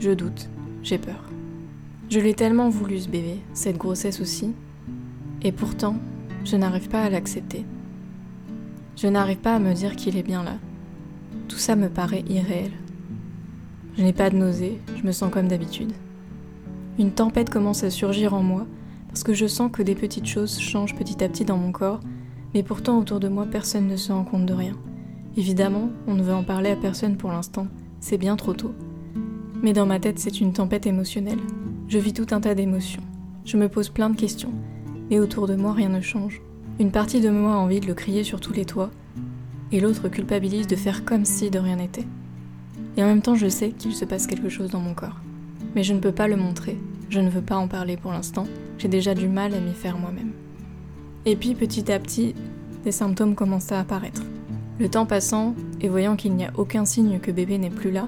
Je 0.00 0.10
doute, 0.10 0.48
j'ai 0.82 0.98
peur. 0.98 1.24
Je 2.10 2.20
l'ai 2.20 2.34
tellement 2.34 2.68
voulu 2.68 2.98
ce 2.98 3.08
bébé, 3.08 3.38
cette 3.54 3.78
grossesse 3.78 4.20
aussi, 4.20 4.52
et 5.42 5.52
pourtant, 5.52 5.96
je 6.44 6.56
n'arrive 6.56 6.88
pas 6.88 7.02
à 7.02 7.10
l'accepter. 7.10 7.64
Je 9.00 9.06
n'arrive 9.06 9.38
pas 9.38 9.54
à 9.54 9.58
me 9.60 9.74
dire 9.74 9.94
qu'il 9.94 10.16
est 10.16 10.24
bien 10.24 10.42
là. 10.42 10.56
Tout 11.46 11.56
ça 11.56 11.76
me 11.76 11.88
paraît 11.88 12.24
irréel. 12.28 12.72
Je 13.96 14.02
n'ai 14.02 14.12
pas 14.12 14.28
de 14.28 14.34
nausée, 14.34 14.80
je 14.96 15.06
me 15.06 15.12
sens 15.12 15.30
comme 15.30 15.46
d'habitude. 15.46 15.92
Une 16.98 17.12
tempête 17.12 17.48
commence 17.48 17.84
à 17.84 17.90
surgir 17.90 18.34
en 18.34 18.42
moi 18.42 18.66
parce 19.06 19.22
que 19.22 19.34
je 19.34 19.46
sens 19.46 19.70
que 19.70 19.84
des 19.84 19.94
petites 19.94 20.26
choses 20.26 20.58
changent 20.58 20.96
petit 20.96 21.22
à 21.22 21.28
petit 21.28 21.44
dans 21.44 21.58
mon 21.58 21.70
corps, 21.70 22.00
mais 22.54 22.64
pourtant 22.64 22.98
autour 22.98 23.20
de 23.20 23.28
moi 23.28 23.46
personne 23.46 23.86
ne 23.86 23.94
se 23.94 24.10
rend 24.10 24.24
compte 24.24 24.46
de 24.46 24.52
rien. 24.52 24.74
Évidemment, 25.36 25.90
on 26.08 26.14
ne 26.14 26.22
veut 26.24 26.34
en 26.34 26.42
parler 26.42 26.70
à 26.70 26.76
personne 26.76 27.16
pour 27.16 27.30
l'instant, 27.30 27.68
c'est 28.00 28.18
bien 28.18 28.34
trop 28.34 28.54
tôt. 28.54 28.74
Mais 29.62 29.74
dans 29.74 29.86
ma 29.86 30.00
tête, 30.00 30.18
c'est 30.18 30.40
une 30.40 30.52
tempête 30.52 30.88
émotionnelle. 30.88 31.38
Je 31.86 32.00
vis 32.00 32.14
tout 32.14 32.26
un 32.32 32.40
tas 32.40 32.56
d'émotions. 32.56 33.02
Je 33.44 33.58
me 33.58 33.68
pose 33.68 33.90
plein 33.90 34.10
de 34.10 34.16
questions, 34.16 34.52
mais 35.08 35.20
autour 35.20 35.46
de 35.46 35.54
moi 35.54 35.72
rien 35.72 35.88
ne 35.88 36.00
change. 36.00 36.42
Une 36.80 36.92
partie 36.92 37.20
de 37.20 37.28
moi 37.28 37.54
a 37.54 37.56
envie 37.56 37.80
de 37.80 37.86
le 37.86 37.94
crier 37.94 38.22
sur 38.22 38.40
tous 38.40 38.52
les 38.52 38.64
toits, 38.64 38.90
et 39.72 39.80
l'autre 39.80 40.08
culpabilise 40.08 40.68
de 40.68 40.76
faire 40.76 41.04
comme 41.04 41.24
si 41.24 41.50
de 41.50 41.58
rien 41.58 41.76
n'était. 41.76 42.06
Et 42.96 43.02
en 43.02 43.06
même 43.06 43.20
temps, 43.20 43.34
je 43.34 43.48
sais 43.48 43.70
qu'il 43.70 43.94
se 43.94 44.04
passe 44.04 44.28
quelque 44.28 44.48
chose 44.48 44.70
dans 44.70 44.78
mon 44.78 44.94
corps. 44.94 45.20
Mais 45.74 45.82
je 45.82 45.92
ne 45.92 45.98
peux 45.98 46.12
pas 46.12 46.28
le 46.28 46.36
montrer, 46.36 46.78
je 47.10 47.18
ne 47.18 47.30
veux 47.30 47.42
pas 47.42 47.56
en 47.56 47.66
parler 47.66 47.96
pour 47.96 48.12
l'instant, 48.12 48.46
j'ai 48.78 48.86
déjà 48.86 49.14
du 49.14 49.26
mal 49.26 49.54
à 49.54 49.60
m'y 49.60 49.72
faire 49.72 49.98
moi-même. 49.98 50.30
Et 51.26 51.34
puis 51.34 51.56
petit 51.56 51.90
à 51.90 51.98
petit, 51.98 52.36
des 52.84 52.92
symptômes 52.92 53.34
commencent 53.34 53.72
à 53.72 53.80
apparaître. 53.80 54.22
Le 54.78 54.88
temps 54.88 55.04
passant, 55.04 55.56
et 55.80 55.88
voyant 55.88 56.14
qu'il 56.14 56.34
n'y 56.34 56.44
a 56.44 56.52
aucun 56.56 56.84
signe 56.84 57.18
que 57.18 57.32
bébé 57.32 57.58
n'est 57.58 57.70
plus 57.70 57.90
là, 57.90 58.06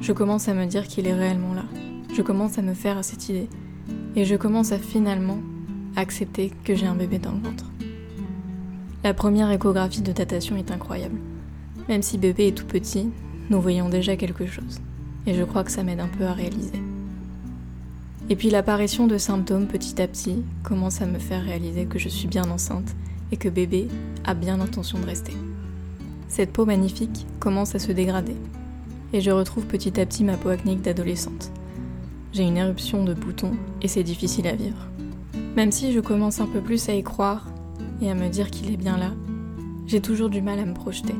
je 0.00 0.12
commence 0.12 0.48
à 0.48 0.54
me 0.54 0.66
dire 0.66 0.88
qu'il 0.88 1.06
est 1.06 1.14
réellement 1.14 1.54
là. 1.54 1.64
Je 2.12 2.22
commence 2.22 2.58
à 2.58 2.62
me 2.62 2.74
faire 2.74 2.98
à 2.98 3.04
cette 3.04 3.28
idée. 3.28 3.48
Et 4.16 4.24
je 4.24 4.34
commence 4.34 4.72
à 4.72 4.78
finalement 4.78 5.38
accepter 5.96 6.52
que 6.64 6.74
j'ai 6.74 6.86
un 6.86 6.94
bébé 6.94 7.18
dans 7.18 7.32
le 7.32 7.40
ventre. 7.40 7.66
La 9.02 9.14
première 9.14 9.50
échographie 9.50 10.00
de 10.00 10.12
datation 10.12 10.56
est 10.56 10.70
incroyable. 10.70 11.18
Même 11.88 12.02
si 12.02 12.18
bébé 12.18 12.48
est 12.48 12.56
tout 12.56 12.66
petit, 12.66 13.10
nous 13.50 13.60
voyons 13.60 13.88
déjà 13.88 14.16
quelque 14.16 14.46
chose. 14.46 14.80
Et 15.26 15.34
je 15.34 15.42
crois 15.42 15.64
que 15.64 15.70
ça 15.70 15.82
m'aide 15.82 16.00
un 16.00 16.08
peu 16.08 16.24
à 16.24 16.32
réaliser. 16.32 16.82
Et 18.30 18.36
puis 18.36 18.48
l'apparition 18.48 19.06
de 19.06 19.18
symptômes 19.18 19.66
petit 19.66 20.00
à 20.00 20.08
petit 20.08 20.42
commence 20.62 21.02
à 21.02 21.06
me 21.06 21.18
faire 21.18 21.44
réaliser 21.44 21.84
que 21.84 21.98
je 21.98 22.08
suis 22.08 22.28
bien 22.28 22.50
enceinte 22.50 22.94
et 23.30 23.36
que 23.36 23.50
bébé 23.50 23.88
a 24.24 24.32
bien 24.32 24.56
l'intention 24.56 24.98
de 24.98 25.06
rester. 25.06 25.34
Cette 26.28 26.52
peau 26.52 26.64
magnifique 26.64 27.26
commence 27.38 27.74
à 27.74 27.78
se 27.78 27.92
dégrader 27.92 28.36
et 29.12 29.20
je 29.20 29.30
retrouve 29.30 29.66
petit 29.66 30.00
à 30.00 30.06
petit 30.06 30.24
ma 30.24 30.36
peau 30.36 30.48
acnique 30.48 30.82
d'adolescente. 30.82 31.50
J'ai 32.32 32.42
une 32.42 32.56
éruption 32.56 33.04
de 33.04 33.14
boutons 33.14 33.52
et 33.82 33.88
c'est 33.88 34.02
difficile 34.02 34.46
à 34.48 34.56
vivre. 34.56 34.88
Même 35.56 35.70
si 35.70 35.92
je 35.92 36.00
commence 36.00 36.40
un 36.40 36.46
peu 36.46 36.60
plus 36.60 36.88
à 36.88 36.94
y 36.94 37.02
croire 37.02 37.46
et 38.02 38.10
à 38.10 38.14
me 38.14 38.28
dire 38.28 38.50
qu'il 38.50 38.72
est 38.72 38.76
bien 38.76 38.96
là, 38.96 39.12
j'ai 39.86 40.00
toujours 40.00 40.28
du 40.28 40.42
mal 40.42 40.58
à 40.58 40.64
me 40.64 40.74
projeter. 40.74 41.14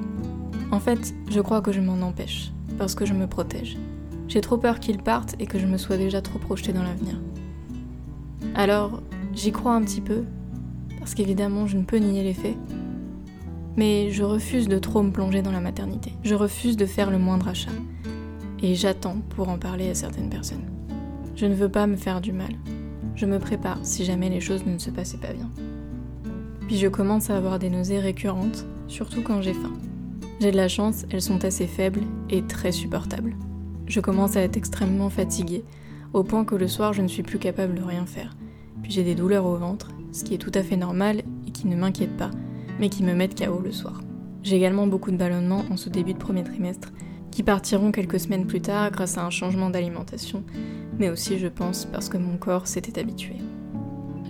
En 0.72 0.80
fait, 0.80 1.14
je 1.30 1.40
crois 1.40 1.60
que 1.60 1.70
je 1.70 1.80
m'en 1.80 2.04
empêche, 2.04 2.50
parce 2.76 2.96
que 2.96 3.06
je 3.06 3.14
me 3.14 3.28
protège. 3.28 3.76
J'ai 4.26 4.40
trop 4.40 4.56
peur 4.56 4.80
qu'il 4.80 4.98
parte 4.98 5.36
et 5.38 5.46
que 5.46 5.58
je 5.58 5.66
me 5.66 5.78
sois 5.78 5.96
déjà 5.96 6.20
trop 6.20 6.40
projetée 6.40 6.72
dans 6.72 6.82
l'avenir. 6.82 7.20
Alors, 8.56 9.02
j'y 9.34 9.52
crois 9.52 9.74
un 9.74 9.82
petit 9.82 10.00
peu, 10.00 10.24
parce 10.98 11.14
qu'évidemment, 11.14 11.66
je 11.66 11.76
ne 11.76 11.84
peux 11.84 11.98
nier 11.98 12.24
les 12.24 12.34
faits. 12.34 12.56
Mais 13.76 14.10
je 14.10 14.24
refuse 14.24 14.66
de 14.66 14.78
trop 14.78 15.02
me 15.02 15.10
plonger 15.10 15.42
dans 15.42 15.52
la 15.52 15.60
maternité. 15.60 16.12
Je 16.22 16.34
refuse 16.34 16.76
de 16.76 16.86
faire 16.86 17.10
le 17.10 17.18
moindre 17.18 17.48
achat. 17.48 17.70
Et 18.62 18.74
j'attends 18.74 19.18
pour 19.30 19.48
en 19.48 19.58
parler 19.58 19.90
à 19.90 19.94
certaines 19.94 20.30
personnes. 20.30 20.64
Je 21.36 21.46
ne 21.46 21.54
veux 21.54 21.68
pas 21.68 21.86
me 21.86 21.96
faire 21.96 22.20
du 22.20 22.32
mal. 22.32 22.54
Je 23.14 23.26
me 23.26 23.38
prépare 23.38 23.78
si 23.82 24.04
jamais 24.04 24.28
les 24.28 24.40
choses 24.40 24.66
ne 24.66 24.78
se 24.78 24.90
passaient 24.90 25.18
pas 25.18 25.32
bien. 25.32 25.50
Puis 26.66 26.76
je 26.76 26.88
commence 26.88 27.30
à 27.30 27.36
avoir 27.36 27.58
des 27.58 27.70
nausées 27.70 28.00
récurrentes, 28.00 28.66
surtout 28.88 29.22
quand 29.22 29.40
j'ai 29.40 29.54
faim. 29.54 29.72
J'ai 30.40 30.50
de 30.50 30.56
la 30.56 30.68
chance, 30.68 31.06
elles 31.10 31.22
sont 31.22 31.44
assez 31.44 31.66
faibles 31.66 32.02
et 32.28 32.42
très 32.42 32.72
supportables. 32.72 33.36
Je 33.86 34.00
commence 34.00 34.36
à 34.36 34.40
être 34.40 34.56
extrêmement 34.56 35.10
fatiguée, 35.10 35.62
au 36.12 36.24
point 36.24 36.44
que 36.44 36.56
le 36.56 36.68
soir 36.68 36.92
je 36.92 37.02
ne 37.02 37.08
suis 37.08 37.22
plus 37.22 37.38
capable 37.38 37.74
de 37.74 37.82
rien 37.82 38.06
faire. 38.06 38.36
Puis 38.82 38.90
j'ai 38.90 39.04
des 39.04 39.14
douleurs 39.14 39.46
au 39.46 39.56
ventre, 39.56 39.90
ce 40.10 40.24
qui 40.24 40.34
est 40.34 40.38
tout 40.38 40.52
à 40.54 40.62
fait 40.62 40.76
normal 40.76 41.22
et 41.46 41.50
qui 41.50 41.68
ne 41.68 41.76
m'inquiète 41.76 42.16
pas, 42.16 42.30
mais 42.80 42.88
qui 42.88 43.04
me 43.04 43.14
mettent 43.14 43.38
KO 43.38 43.60
le 43.60 43.72
soir. 43.72 44.00
J'ai 44.42 44.56
également 44.56 44.86
beaucoup 44.86 45.10
de 45.10 45.16
ballonnements 45.16 45.64
en 45.70 45.76
ce 45.76 45.88
début 45.88 46.14
de 46.14 46.18
premier 46.18 46.44
trimestre, 46.44 46.92
qui 47.30 47.42
partiront 47.42 47.92
quelques 47.92 48.20
semaines 48.20 48.46
plus 48.46 48.60
tard 48.60 48.90
grâce 48.90 49.18
à 49.18 49.24
un 49.24 49.30
changement 49.30 49.70
d'alimentation, 49.70 50.44
mais 50.98 51.10
aussi 51.10 51.38
je 51.38 51.48
pense 51.48 51.84
parce 51.84 52.08
que 52.08 52.16
mon 52.16 52.36
corps 52.36 52.66
s'était 52.66 52.98
habitué. 53.00 53.36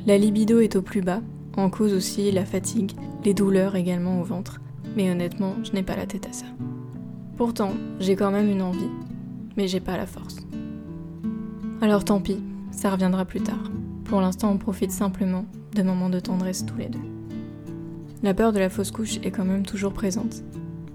La 0.07 0.19
libido 0.19 0.61
est 0.61 0.77
au 0.77 0.83
plus 0.83 1.03
bas, 1.03 1.21
en 1.57 1.71
cause 1.71 1.95
aussi 1.95 2.31
la 2.31 2.45
fatigue, 2.45 2.93
les 3.25 3.35
douleurs 3.35 3.77
également 3.77 4.21
au 4.21 4.25
ventre, 4.25 4.61
mais 4.97 5.11
honnêtement, 5.11 5.55
je 5.63 5.73
n'ai 5.73 5.83
pas 5.83 5.97
la 5.97 6.07
tête 6.07 6.27
à 6.27 6.33
ça. 6.33 6.47
Pourtant, 7.37 7.73
j'ai 8.01 8.17
quand 8.17 8.31
même 8.31 8.51
une 8.51 8.63
envie, 8.63 8.91
mais 9.57 9.67
j'ai 9.67 9.81
pas 9.81 9.97
la 9.97 10.07
force. 10.07 10.37
Alors 11.81 12.05
tant 12.05 12.21
pis, 12.21 12.43
ça 12.71 12.91
reviendra 12.91 13.25
plus 13.25 13.41
tard. 13.41 13.71
Pour 14.05 14.21
l'instant, 14.21 14.51
on 14.51 14.59
profite 14.59 14.91
simplement 14.91 15.47
de 15.75 15.83
moments 15.83 16.11
de 16.11 16.21
tendresse 16.21 16.65
tous 16.67 16.77
les 16.77 16.89
deux. 16.89 17.01
La 18.23 18.35
peur 18.35 18.53
de 18.53 18.59
la 18.59 18.71
fausse 18.71 18.91
couche 18.91 19.19
est 19.23 19.31
quand 19.31 19.45
même 19.45 19.67
toujours 19.67 19.93
présente. 19.93 20.43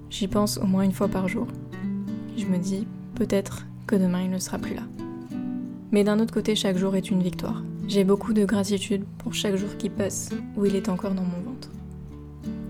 J'y 0.08 0.26
pense 0.26 0.58
au 0.58 0.66
moins 0.66 0.82
une 0.82 0.92
fois 0.92 1.08
par 1.08 1.28
jour. 1.28 1.46
Je 2.36 2.46
me 2.46 2.58
dis, 2.58 2.86
peut-être 3.14 3.66
que 3.86 3.96
demain 3.96 4.22
il 4.22 4.30
ne 4.30 4.38
sera 4.38 4.58
plus 4.58 4.74
là. 4.74 4.82
Mais 5.92 6.04
d'un 6.04 6.20
autre 6.20 6.32
côté, 6.32 6.54
chaque 6.54 6.76
jour 6.76 6.94
est 6.94 7.10
une 7.10 7.22
victoire. 7.22 7.64
J'ai 7.88 8.04
beaucoup 8.04 8.32
de 8.32 8.44
gratitude 8.44 9.04
pour 9.18 9.34
chaque 9.34 9.56
jour 9.56 9.70
qui 9.76 9.90
passe 9.90 10.30
où 10.56 10.64
il 10.64 10.76
est 10.76 10.88
encore 10.88 11.14
dans 11.14 11.24
mon 11.24 11.40
ventre. 11.40 11.68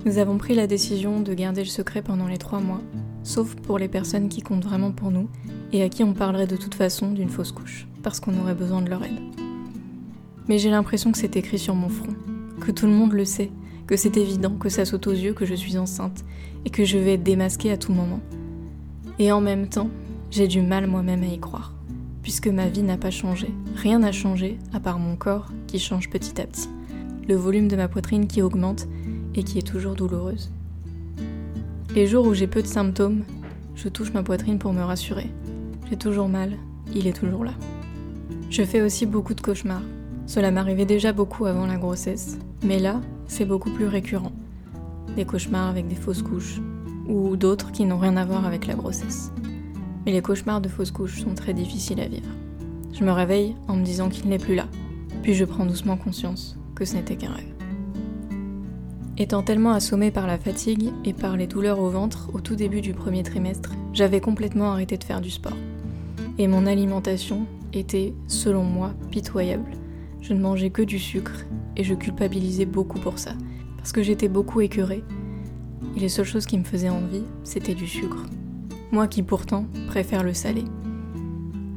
Nous 0.06 0.16
avons 0.16 0.38
pris 0.38 0.54
la 0.54 0.66
décision 0.66 1.20
de 1.20 1.34
garder 1.34 1.62
le 1.62 1.68
secret 1.68 2.00
pendant 2.00 2.26
les 2.26 2.38
trois 2.38 2.60
mois, 2.60 2.80
sauf 3.22 3.54
pour 3.56 3.78
les 3.78 3.88
personnes 3.88 4.30
qui 4.30 4.40
comptent 4.40 4.64
vraiment 4.64 4.92
pour 4.92 5.10
nous 5.10 5.28
et 5.72 5.82
à 5.82 5.90
qui 5.90 6.02
on 6.02 6.14
parlerait 6.14 6.46
de 6.46 6.56
toute 6.56 6.74
façon 6.74 7.10
d'une 7.10 7.28
fausse 7.28 7.52
couche, 7.52 7.86
parce 8.02 8.20
qu'on 8.20 8.38
aurait 8.40 8.54
besoin 8.54 8.80
de 8.80 8.88
leur 8.88 9.04
aide. 9.04 9.20
Mais 10.48 10.58
j'ai 10.58 10.70
l'impression 10.70 11.12
que 11.12 11.18
c'est 11.18 11.36
écrit 11.36 11.58
sur 11.58 11.74
mon 11.74 11.90
front, 11.90 12.14
que 12.60 12.70
tout 12.70 12.86
le 12.86 12.92
monde 12.92 13.12
le 13.12 13.26
sait, 13.26 13.50
que 13.86 13.96
c'est 13.96 14.16
évident, 14.16 14.56
que 14.58 14.70
ça 14.70 14.86
saute 14.86 15.06
aux 15.06 15.12
yeux 15.12 15.34
que 15.34 15.44
je 15.44 15.54
suis 15.54 15.76
enceinte 15.76 16.24
et 16.64 16.70
que 16.70 16.84
je 16.84 16.96
vais 16.96 17.14
être 17.14 17.22
démasquée 17.22 17.70
à 17.70 17.76
tout 17.76 17.92
moment. 17.92 18.20
Et 19.18 19.30
en 19.30 19.42
même 19.42 19.68
temps, 19.68 19.90
j'ai 20.30 20.48
du 20.48 20.62
mal 20.62 20.86
moi-même 20.86 21.22
à 21.22 21.26
y 21.26 21.38
croire 21.38 21.74
puisque 22.30 22.46
ma 22.46 22.68
vie 22.68 22.84
n'a 22.84 22.96
pas 22.96 23.10
changé. 23.10 23.52
Rien 23.74 23.98
n'a 23.98 24.12
changé 24.12 24.56
à 24.72 24.78
part 24.78 25.00
mon 25.00 25.16
corps 25.16 25.50
qui 25.66 25.80
change 25.80 26.08
petit 26.08 26.40
à 26.40 26.46
petit. 26.46 26.68
Le 27.26 27.34
volume 27.34 27.66
de 27.66 27.74
ma 27.74 27.88
poitrine 27.88 28.28
qui 28.28 28.40
augmente 28.40 28.86
et 29.34 29.42
qui 29.42 29.58
est 29.58 29.66
toujours 29.66 29.96
douloureuse. 29.96 30.48
Les 31.92 32.06
jours 32.06 32.24
où 32.28 32.32
j'ai 32.32 32.46
peu 32.46 32.62
de 32.62 32.68
symptômes, 32.68 33.24
je 33.74 33.88
touche 33.88 34.12
ma 34.12 34.22
poitrine 34.22 34.60
pour 34.60 34.72
me 34.72 34.82
rassurer. 34.82 35.26
J'ai 35.90 35.96
toujours 35.96 36.28
mal, 36.28 36.52
il 36.94 37.08
est 37.08 37.18
toujours 37.18 37.42
là. 37.42 37.54
Je 38.48 38.62
fais 38.62 38.80
aussi 38.80 39.06
beaucoup 39.06 39.34
de 39.34 39.40
cauchemars. 39.40 39.82
Cela 40.28 40.52
m'arrivait 40.52 40.86
déjà 40.86 41.12
beaucoup 41.12 41.46
avant 41.46 41.66
la 41.66 41.78
grossesse, 41.78 42.38
mais 42.62 42.78
là, 42.78 43.00
c'est 43.26 43.44
beaucoup 43.44 43.70
plus 43.70 43.88
récurrent. 43.88 44.30
Des 45.16 45.24
cauchemars 45.24 45.68
avec 45.68 45.88
des 45.88 45.96
fausses 45.96 46.22
couches, 46.22 46.60
ou 47.08 47.34
d'autres 47.34 47.72
qui 47.72 47.86
n'ont 47.86 47.98
rien 47.98 48.16
à 48.16 48.24
voir 48.24 48.46
avec 48.46 48.68
la 48.68 48.74
grossesse 48.74 49.32
mais 50.04 50.12
les 50.12 50.22
cauchemars 50.22 50.60
de 50.60 50.68
fausse 50.68 50.90
couche 50.90 51.22
sont 51.22 51.34
très 51.34 51.54
difficiles 51.54 52.00
à 52.00 52.08
vivre. 52.08 52.30
Je 52.92 53.04
me 53.04 53.12
réveille 53.12 53.54
en 53.68 53.76
me 53.76 53.84
disant 53.84 54.08
qu'il 54.08 54.28
n'est 54.28 54.38
plus 54.38 54.54
là, 54.54 54.66
puis 55.22 55.34
je 55.34 55.44
prends 55.44 55.66
doucement 55.66 55.96
conscience 55.96 56.58
que 56.74 56.84
ce 56.84 56.96
n'était 56.96 57.16
qu'un 57.16 57.32
rêve. 57.32 57.54
Étant 59.18 59.42
tellement 59.42 59.72
assommée 59.72 60.10
par 60.10 60.26
la 60.26 60.38
fatigue 60.38 60.90
et 61.04 61.12
par 61.12 61.36
les 61.36 61.46
douleurs 61.46 61.78
au 61.78 61.90
ventre 61.90 62.30
au 62.32 62.40
tout 62.40 62.56
début 62.56 62.80
du 62.80 62.94
premier 62.94 63.22
trimestre, 63.22 63.72
j'avais 63.92 64.20
complètement 64.20 64.72
arrêté 64.72 64.96
de 64.96 65.04
faire 65.04 65.20
du 65.20 65.30
sport. 65.30 65.56
Et 66.38 66.48
mon 66.48 66.66
alimentation 66.66 67.46
était, 67.74 68.14
selon 68.28 68.64
moi, 68.64 68.94
pitoyable. 69.10 69.70
Je 70.22 70.32
ne 70.32 70.40
mangeais 70.40 70.70
que 70.70 70.82
du 70.82 70.98
sucre 70.98 71.44
et 71.76 71.84
je 71.84 71.94
culpabilisais 71.94 72.64
beaucoup 72.64 72.98
pour 72.98 73.18
ça, 73.18 73.32
parce 73.76 73.92
que 73.92 74.02
j'étais 74.02 74.28
beaucoup 74.28 74.62
écœurée. 74.62 75.04
Et 75.96 76.00
les 76.00 76.08
seules 76.08 76.24
choses 76.24 76.46
qui 76.46 76.58
me 76.58 76.64
faisaient 76.64 76.88
envie, 76.88 77.24
c'était 77.44 77.74
du 77.74 77.86
sucre 77.86 78.24
moi 78.92 79.06
qui 79.06 79.22
pourtant 79.22 79.66
préfère 79.88 80.22
le 80.22 80.34
salé. 80.34 80.64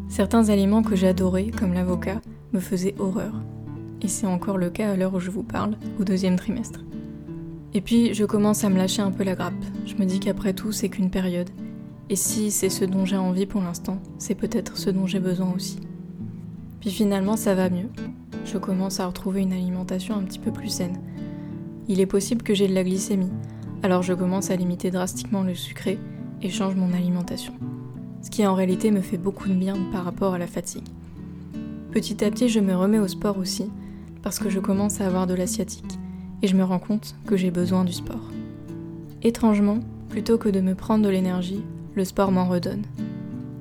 Certains 0.10 0.50
aliments 0.50 0.84
que 0.84 0.96
j'adorais, 0.96 1.48
comme 1.48 1.74
l'avocat, 1.74 2.22
me 2.54 2.60
faisaient 2.60 2.96
horreur. 3.00 3.34
Et 4.02 4.08
c'est 4.08 4.28
encore 4.28 4.58
le 4.58 4.70
cas 4.70 4.92
à 4.92 4.96
l'heure 4.96 5.14
où 5.14 5.20
je 5.20 5.32
vous 5.32 5.44
parle, 5.44 5.78
au 6.00 6.04
deuxième 6.04 6.36
trimestre. 6.36 6.82
Et 7.74 7.82
puis 7.82 8.14
je 8.14 8.26
commence 8.26 8.64
à 8.64 8.70
me 8.70 8.78
lâcher 8.78 9.02
un 9.02 9.12
peu 9.12 9.24
la 9.24 9.36
grappe. 9.36 9.54
Je 9.86 9.96
me 9.96 10.06
dis 10.06 10.20
qu'après 10.20 10.54
tout, 10.54 10.72
c'est 10.72 10.90
qu'une 10.90 11.10
période. 11.10 11.50
Et 12.10 12.16
si 12.16 12.52
c'est 12.52 12.70
ce 12.70 12.86
dont 12.86 13.06
j'ai 13.06 13.18
envie 13.18 13.46
pour 13.46 13.62
l'instant, 13.62 14.00
c'est 14.18 14.36
peut-être 14.36 14.78
ce 14.78 14.90
dont 14.90 15.08
j'ai 15.08 15.20
besoin 15.20 15.52
aussi. 15.56 15.80
Puis 16.82 16.92
finalement, 16.92 17.38
ça 17.38 17.56
va 17.56 17.70
mieux. 17.70 17.90
Je 18.46 18.58
commence 18.58 19.00
à 19.00 19.08
retrouver 19.08 19.42
une 19.42 19.54
alimentation 19.54 20.16
un 20.16 20.24
petit 20.24 20.40
peu 20.40 20.52
plus 20.52 20.70
saine. 20.70 21.00
Il 21.88 22.00
est 22.00 22.06
possible 22.06 22.44
que 22.44 22.54
j'ai 22.54 22.68
de 22.68 22.74
la 22.74 22.84
glycémie, 22.84 23.32
alors 23.84 24.04
je 24.04 24.14
commence 24.14 24.52
à 24.52 24.56
limiter 24.56 24.92
drastiquement 24.92 25.44
le 25.44 25.56
sucré 25.56 25.98
et 26.44 26.50
change 26.50 26.76
mon 26.76 26.94
alimentation. 26.94 27.54
Ce 28.22 28.30
qui 28.30 28.46
en 28.46 28.54
réalité 28.54 28.92
me 28.92 29.02
fait 29.02 29.18
beaucoup 29.18 29.48
de 29.48 29.54
bien 29.54 29.76
par 29.92 30.04
rapport 30.04 30.34
à 30.34 30.38
la 30.38 30.48
fatigue. 30.48 30.88
Petit 31.92 32.24
à 32.24 32.30
petit, 32.30 32.50
je 32.50 32.60
me 32.60 32.76
remets 32.76 33.00
au 33.00 33.08
sport 33.08 33.38
aussi, 33.38 33.66
parce 34.22 34.40
que 34.40 34.50
je 34.50 34.60
commence 34.60 35.02
à 35.02 35.08
avoir 35.08 35.26
de 35.26 35.34
l'asiatique, 35.34 35.98
et 36.42 36.48
je 36.48 36.56
me 36.56 36.64
rends 36.64 36.80
compte 36.80 37.16
que 37.26 37.38
j'ai 37.38 37.52
besoin 37.52 37.86
du 37.86 37.94
sport. 37.94 38.30
Étrangement, 39.22 39.80
plutôt 40.10 40.38
que 40.38 40.50
de 40.50 40.60
me 40.60 40.76
prendre 40.76 41.06
de 41.06 41.10
l'énergie, 41.10 41.64
le 41.96 42.06
sport 42.06 42.32
m'en 42.32 42.48
redonne. 42.48 42.84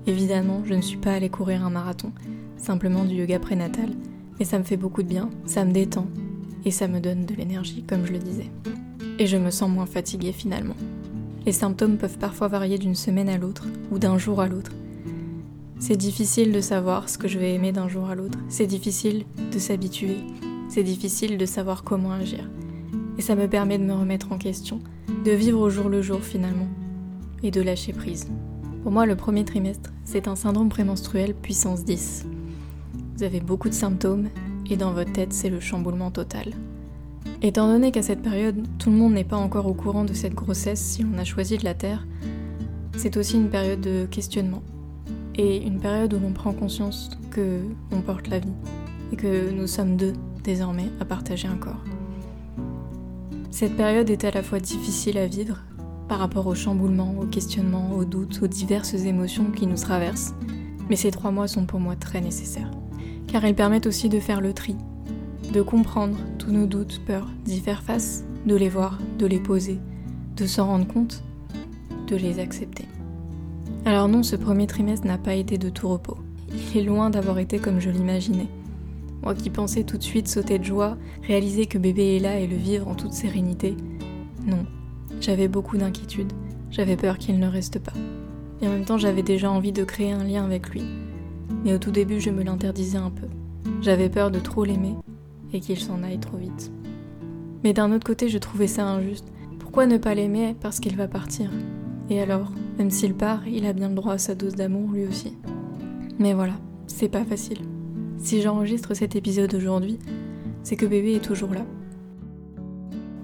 Évidemment, 0.06 0.62
je 0.64 0.74
ne 0.74 0.82
suis 0.82 0.98
pas 0.98 1.12
allée 1.12 1.28
courir 1.28 1.64
un 1.64 1.70
marathon, 1.70 2.12
simplement 2.56 3.04
du 3.04 3.14
yoga 3.14 3.38
prénatal, 3.38 3.90
mais 4.38 4.44
ça 4.44 4.58
me 4.58 4.64
fait 4.64 4.76
beaucoup 4.76 5.02
de 5.02 5.08
bien, 5.08 5.30
ça 5.44 5.64
me 5.64 5.72
détend, 5.72 6.06
et 6.64 6.70
ça 6.70 6.88
me 6.88 7.00
donne 7.00 7.26
de 7.26 7.34
l'énergie, 7.34 7.84
comme 7.86 8.06
je 8.06 8.12
le 8.12 8.18
disais. 8.18 8.50
Et 9.18 9.26
je 9.26 9.36
me 9.36 9.50
sens 9.50 9.70
moins 9.70 9.86
fatiguée 9.86 10.32
finalement. 10.32 10.76
Les 11.44 11.52
symptômes 11.52 11.96
peuvent 11.96 12.18
parfois 12.18 12.46
varier 12.46 12.78
d'une 12.78 12.94
semaine 12.94 13.28
à 13.28 13.36
l'autre 13.36 13.66
ou 13.90 13.98
d'un 13.98 14.16
jour 14.16 14.40
à 14.40 14.46
l'autre. 14.46 14.70
C'est 15.80 15.96
difficile 15.96 16.52
de 16.52 16.60
savoir 16.60 17.08
ce 17.08 17.18
que 17.18 17.26
je 17.26 17.38
vais 17.38 17.54
aimer 17.54 17.72
d'un 17.72 17.88
jour 17.88 18.08
à 18.08 18.14
l'autre. 18.14 18.38
C'est 18.48 18.68
difficile 18.68 19.24
de 19.52 19.58
s'habituer. 19.58 20.18
C'est 20.68 20.84
difficile 20.84 21.38
de 21.38 21.46
savoir 21.46 21.82
comment 21.82 22.12
agir. 22.12 22.48
Et 23.18 23.22
ça 23.22 23.34
me 23.34 23.48
permet 23.48 23.78
de 23.78 23.84
me 23.84 23.92
remettre 23.92 24.30
en 24.30 24.38
question, 24.38 24.78
de 25.24 25.32
vivre 25.32 25.58
au 25.58 25.68
jour 25.68 25.88
le 25.88 26.00
jour 26.00 26.20
finalement, 26.20 26.68
et 27.42 27.50
de 27.50 27.60
lâcher 27.60 27.92
prise. 27.92 28.28
Pour 28.84 28.92
moi, 28.92 29.04
le 29.04 29.16
premier 29.16 29.44
trimestre, 29.44 29.90
c'est 30.04 30.28
un 30.28 30.36
syndrome 30.36 30.68
prémenstruel 30.68 31.34
puissance 31.34 31.84
10. 31.84 32.26
Vous 33.16 33.24
avez 33.24 33.40
beaucoup 33.40 33.68
de 33.68 33.74
symptômes, 33.74 34.28
et 34.70 34.76
dans 34.76 34.92
votre 34.92 35.12
tête, 35.12 35.32
c'est 35.32 35.50
le 35.50 35.60
chamboulement 35.60 36.12
total. 36.12 36.52
Étant 37.42 37.66
donné 37.66 37.90
qu'à 37.90 38.02
cette 38.02 38.22
période, 38.22 38.56
tout 38.78 38.90
le 38.90 38.96
monde 38.96 39.14
n'est 39.14 39.24
pas 39.24 39.36
encore 39.36 39.66
au 39.66 39.74
courant 39.74 40.04
de 40.04 40.12
cette 40.12 40.34
grossesse 40.34 40.80
si 40.80 41.04
on 41.04 41.18
a 41.18 41.24
choisi 41.24 41.58
de 41.58 41.64
la 41.64 41.74
Terre, 41.74 42.06
c'est 42.96 43.16
aussi 43.16 43.36
une 43.36 43.48
période 43.48 43.80
de 43.80 44.06
questionnement 44.06 44.62
et 45.34 45.56
une 45.66 45.80
période 45.80 46.14
où 46.14 46.20
l'on 46.20 46.32
prend 46.32 46.52
conscience 46.52 47.10
que 47.30 47.60
on 47.90 48.00
porte 48.00 48.28
la 48.28 48.38
vie 48.38 48.52
et 49.12 49.16
que 49.16 49.50
nous 49.50 49.66
sommes 49.66 49.96
deux 49.96 50.12
désormais 50.44 50.90
à 51.00 51.04
partager 51.04 51.48
un 51.48 51.56
corps. 51.56 51.82
Cette 53.50 53.76
période 53.76 54.08
est 54.10 54.24
à 54.24 54.30
la 54.30 54.42
fois 54.42 54.60
difficile 54.60 55.18
à 55.18 55.26
vivre 55.26 55.58
par 56.08 56.18
rapport 56.18 56.46
au 56.46 56.54
chamboulement, 56.54 57.14
au 57.20 57.26
questionnement, 57.26 57.92
aux 57.96 58.04
doutes, 58.04 58.40
aux 58.42 58.46
diverses 58.46 58.94
émotions 58.94 59.50
qui 59.50 59.66
nous 59.66 59.76
traversent, 59.76 60.34
mais 60.88 60.96
ces 60.96 61.10
trois 61.10 61.30
mois 61.30 61.48
sont 61.48 61.66
pour 61.66 61.80
moi 61.80 61.96
très 61.96 62.20
nécessaires, 62.20 62.70
car 63.26 63.44
ils 63.44 63.54
permettent 63.54 63.86
aussi 63.86 64.08
de 64.08 64.20
faire 64.20 64.40
le 64.40 64.52
tri 64.52 64.76
de 65.52 65.60
comprendre 65.60 66.16
tous 66.38 66.50
nos 66.50 66.66
doutes, 66.66 67.02
peurs, 67.04 67.28
d'y 67.44 67.60
faire 67.60 67.82
face, 67.82 68.24
de 68.46 68.56
les 68.56 68.70
voir, 68.70 68.98
de 69.18 69.26
les 69.26 69.38
poser, 69.38 69.78
de 70.36 70.46
s'en 70.46 70.66
rendre 70.66 70.86
compte, 70.86 71.22
de 72.08 72.16
les 72.16 72.38
accepter. 72.38 72.86
Alors 73.84 74.08
non, 74.08 74.22
ce 74.22 74.34
premier 74.34 74.66
trimestre 74.66 75.06
n'a 75.06 75.18
pas 75.18 75.34
été 75.34 75.58
de 75.58 75.68
tout 75.68 75.88
repos. 75.88 76.16
Il 76.50 76.78
est 76.78 76.84
loin 76.84 77.10
d'avoir 77.10 77.38
été 77.38 77.58
comme 77.58 77.80
je 77.80 77.90
l'imaginais. 77.90 78.48
Moi 79.22 79.34
qui 79.34 79.50
pensais 79.50 79.84
tout 79.84 79.98
de 79.98 80.02
suite 80.02 80.26
sauter 80.26 80.58
de 80.58 80.64
joie, 80.64 80.96
réaliser 81.22 81.66
que 81.66 81.78
bébé 81.78 82.16
est 82.16 82.20
là 82.20 82.40
et 82.40 82.46
le 82.46 82.56
vivre 82.56 82.88
en 82.88 82.94
toute 82.94 83.12
sérénité, 83.12 83.76
non, 84.46 84.64
j'avais 85.20 85.48
beaucoup 85.48 85.76
d'inquiétudes, 85.76 86.32
j'avais 86.70 86.96
peur 86.96 87.18
qu'il 87.18 87.38
ne 87.38 87.46
reste 87.46 87.78
pas. 87.78 87.92
Et 88.62 88.66
en 88.66 88.70
même 88.70 88.84
temps, 88.84 88.98
j'avais 88.98 89.22
déjà 89.22 89.50
envie 89.50 89.72
de 89.72 89.84
créer 89.84 90.12
un 90.12 90.24
lien 90.24 90.44
avec 90.44 90.70
lui. 90.70 90.82
Mais 91.64 91.74
au 91.74 91.78
tout 91.78 91.90
début, 91.90 92.20
je 92.20 92.30
me 92.30 92.42
l'interdisais 92.42 92.98
un 92.98 93.10
peu. 93.10 93.26
J'avais 93.82 94.08
peur 94.08 94.30
de 94.30 94.38
trop 94.40 94.64
l'aimer, 94.64 94.94
et 95.52 95.60
qu'il 95.60 95.78
s'en 95.78 96.02
aille 96.02 96.18
trop 96.18 96.36
vite. 96.36 96.72
Mais 97.64 97.72
d'un 97.72 97.92
autre 97.92 98.06
côté, 98.06 98.28
je 98.28 98.38
trouvais 98.38 98.66
ça 98.66 98.86
injuste. 98.86 99.26
Pourquoi 99.58 99.86
ne 99.86 99.98
pas 99.98 100.14
l'aimer 100.14 100.56
parce 100.60 100.80
qu'il 100.80 100.96
va 100.96 101.08
partir? 101.08 101.50
Et 102.10 102.20
alors, 102.20 102.52
même 102.78 102.90
s'il 102.90 103.14
part, 103.14 103.46
il 103.46 103.66
a 103.66 103.72
bien 103.72 103.88
le 103.88 103.94
droit 103.94 104.14
à 104.14 104.18
sa 104.18 104.34
dose 104.34 104.54
d'amour 104.54 104.90
lui 104.92 105.06
aussi. 105.06 105.36
Mais 106.18 106.34
voilà, 106.34 106.54
c'est 106.86 107.08
pas 107.08 107.24
facile. 107.24 107.58
Si 108.18 108.42
j'enregistre 108.42 108.94
cet 108.94 109.16
épisode 109.16 109.54
aujourd'hui, 109.54 109.98
c'est 110.62 110.76
que 110.76 110.86
bébé 110.86 111.14
est 111.14 111.24
toujours 111.24 111.52
là. 111.54 111.64